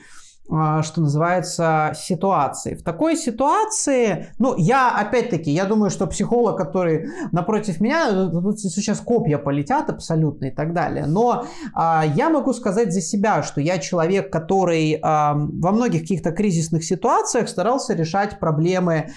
[0.52, 2.74] а, что называется, ситуации.
[2.74, 8.98] В такой ситуации, ну, я, опять-таки, я думаю, что психолог, который напротив меня, тут сейчас
[8.98, 13.78] копья полетят абсолютно и так далее, но а, я могу сказать за себя, что я
[13.78, 19.10] человек, который а, во многих каких-то кризисных ситуациях старался решать проблемы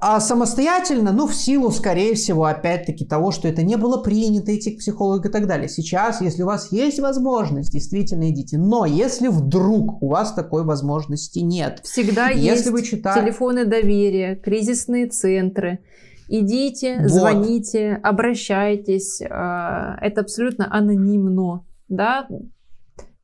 [0.00, 4.72] а самостоятельно, ну, в силу, скорее всего, опять-таки того, что это не было принято идти
[4.72, 5.68] к психологу и так далее.
[5.68, 8.58] Сейчас, если у вас есть возможность, действительно идите.
[8.58, 11.80] Но если вдруг у вас такой возможности нет.
[11.82, 13.22] Всегда если есть вы читаете...
[13.22, 15.80] телефоны доверия, кризисные центры.
[16.28, 17.10] Идите, вот.
[17.10, 19.20] звоните, обращайтесь.
[19.28, 21.64] А, это абсолютно анонимно.
[21.88, 22.28] Да?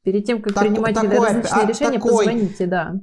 [0.03, 2.27] Перед тем, как так, принимать такое, различные а, решения, такой...
[2.27, 2.95] позвоните, да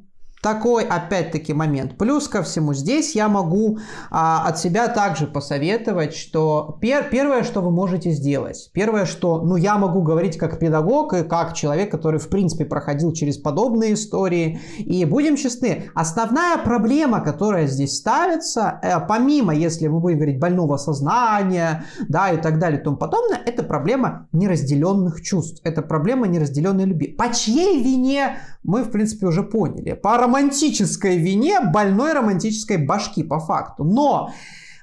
[0.41, 1.97] такой, опять-таки, момент.
[1.97, 3.77] Плюс ко всему, здесь я могу
[4.09, 9.55] а, от себя также посоветовать, что пер, первое, что вы можете сделать, первое, что, ну,
[9.55, 14.59] я могу говорить как педагог и как человек, который, в принципе, проходил через подобные истории.
[14.79, 20.77] И будем честны, основная проблема, которая здесь ставится, э, помимо, если мы будем говорить, больного
[20.77, 25.61] сознания, да, и так далее, и тому подобное, это проблема неразделенных чувств.
[25.63, 27.07] Это проблема неразделенной любви.
[27.07, 29.93] По чьей вине мы, в принципе, уже поняли.
[29.93, 33.83] По романтической вине больной романтической башки по факту.
[33.83, 34.31] Но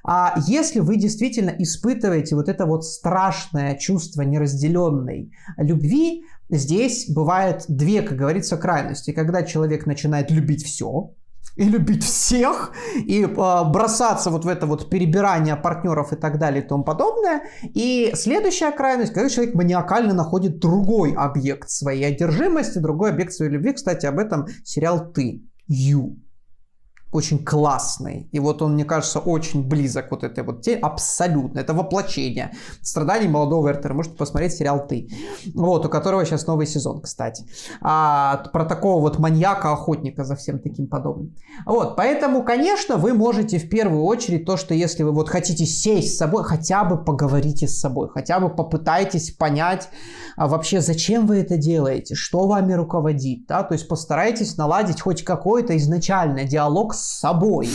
[0.05, 8.03] а если вы действительно испытываете вот это вот страшное чувство неразделенной любви, здесь бывает две,
[8.03, 9.13] как говорится, крайности.
[9.13, 11.15] Когда человек начинает любить все,
[11.59, 16.63] и любить всех, и э, бросаться вот в это вот перебирание партнеров и так далее
[16.63, 17.43] и тому подобное.
[17.63, 23.73] И следующая крайность, когда человек маниакально находит другой объект своей одержимости, другой объект своей любви.
[23.73, 26.17] Кстати, об этом сериал «Ты», «You»
[27.11, 28.29] очень классный.
[28.33, 30.81] И вот он, мне кажется, очень близок вот этой вот теме.
[30.83, 31.59] Абсолютно.
[31.61, 32.53] Это воплощение
[32.83, 33.95] страданий молодого Вертера.
[33.95, 35.09] Можете посмотреть сериал «Ты».
[35.55, 37.47] Вот, у которого сейчас новый сезон, кстати.
[37.81, 41.35] А, про такого вот маньяка-охотника за всем таким подобным.
[41.65, 46.15] Вот, поэтому, конечно, вы можете в первую очередь то, что если вы вот хотите сесть
[46.15, 49.89] с собой, хотя бы поговорите с собой, хотя бы попытайтесь понять
[50.39, 55.25] а вообще, зачем вы это делаете, что вами руководит, да, то есть постарайтесь наладить хоть
[55.25, 57.69] какой-то изначально диалог с собой.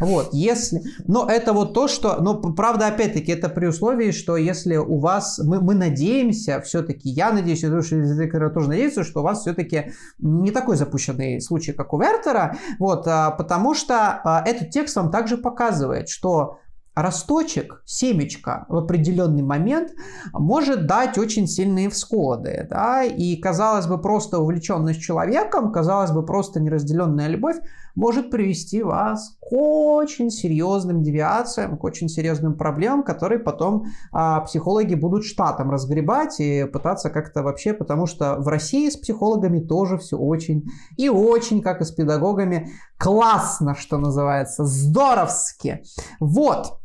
[0.00, 0.82] Вот, если...
[1.06, 2.16] Но это вот то, что...
[2.20, 5.38] Но, правда, опять-таки, это при условии, что если у вас...
[5.38, 10.50] Мы, мы надеемся все-таки, я надеюсь, и Виктор тоже надеется, что у вас все-таки не
[10.50, 15.36] такой запущенный случай, как у Вертера, вот, а, потому что а, этот текст вам также
[15.36, 16.58] показывает, что
[17.02, 19.92] росточек, семечко в определенный момент
[20.32, 22.66] может дать очень сильные всходы.
[22.68, 23.04] Да?
[23.04, 27.56] И, казалось бы, просто увлеченность человеком, казалось бы, просто неразделенная любовь
[27.98, 34.94] может привести вас к очень серьезным девиациям, к очень серьезным проблемам, которые потом а, психологи
[34.94, 40.16] будут штатом разгребать и пытаться как-то вообще, потому что в России с психологами тоже все
[40.16, 45.82] очень и очень, как и с педагогами, классно, что называется, здоровски.
[46.20, 46.78] Вот.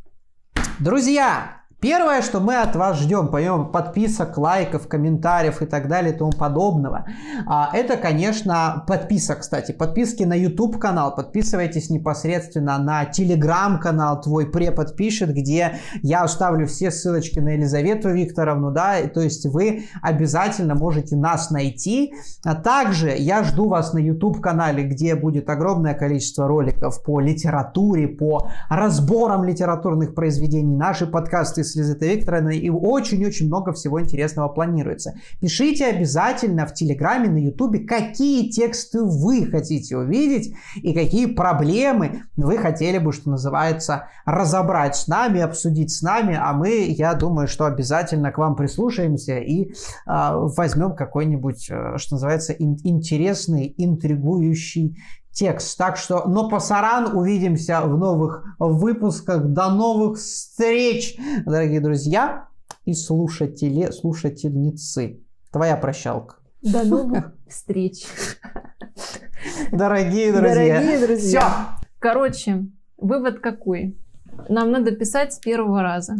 [0.80, 6.16] Друзья, Первое, что мы от вас ждем, помимо подписок, лайков, комментариев и так далее и
[6.16, 7.04] тому подобного,
[7.46, 9.72] а, это, конечно, подписок, кстати.
[9.72, 16.66] Подписки на YouTube канал, подписывайтесь непосредственно на Telegram канал твой препод пишет, где я оставлю
[16.66, 22.14] все ссылочки на Елизавету Викторовну, да, то есть вы обязательно можете нас найти.
[22.46, 28.08] А также я жду вас на YouTube канале, где будет огромное количество роликов по литературе,
[28.08, 35.14] по разборам литературных произведений, наши подкасты с Лизаветой Викторовной, и очень-очень много всего интересного планируется.
[35.40, 42.58] Пишите обязательно в Телеграме, на Ютубе, какие тексты вы хотите увидеть и какие проблемы вы
[42.58, 47.66] хотели бы, что называется, разобрать с нами, обсудить с нами, а мы, я думаю, что
[47.66, 49.72] обязательно к вам прислушаемся и э,
[50.06, 54.96] возьмем какой-нибудь, э, что называется, ин- интересный, интригующий
[55.34, 55.76] текст.
[55.76, 59.44] Так что, но пасаран, увидимся в новых выпусках.
[59.44, 62.48] До новых встреч, дорогие друзья
[62.86, 65.20] и слушатели, слушательницы.
[65.50, 66.36] Твоя прощалка.
[66.62, 68.06] До новых встреч.
[69.70, 70.80] Дорогие друзья.
[70.80, 71.40] Дорогие друзья.
[71.40, 71.88] Все.
[71.98, 72.66] Короче,
[72.96, 73.98] вывод какой?
[74.48, 76.16] Нам надо писать с первого раза.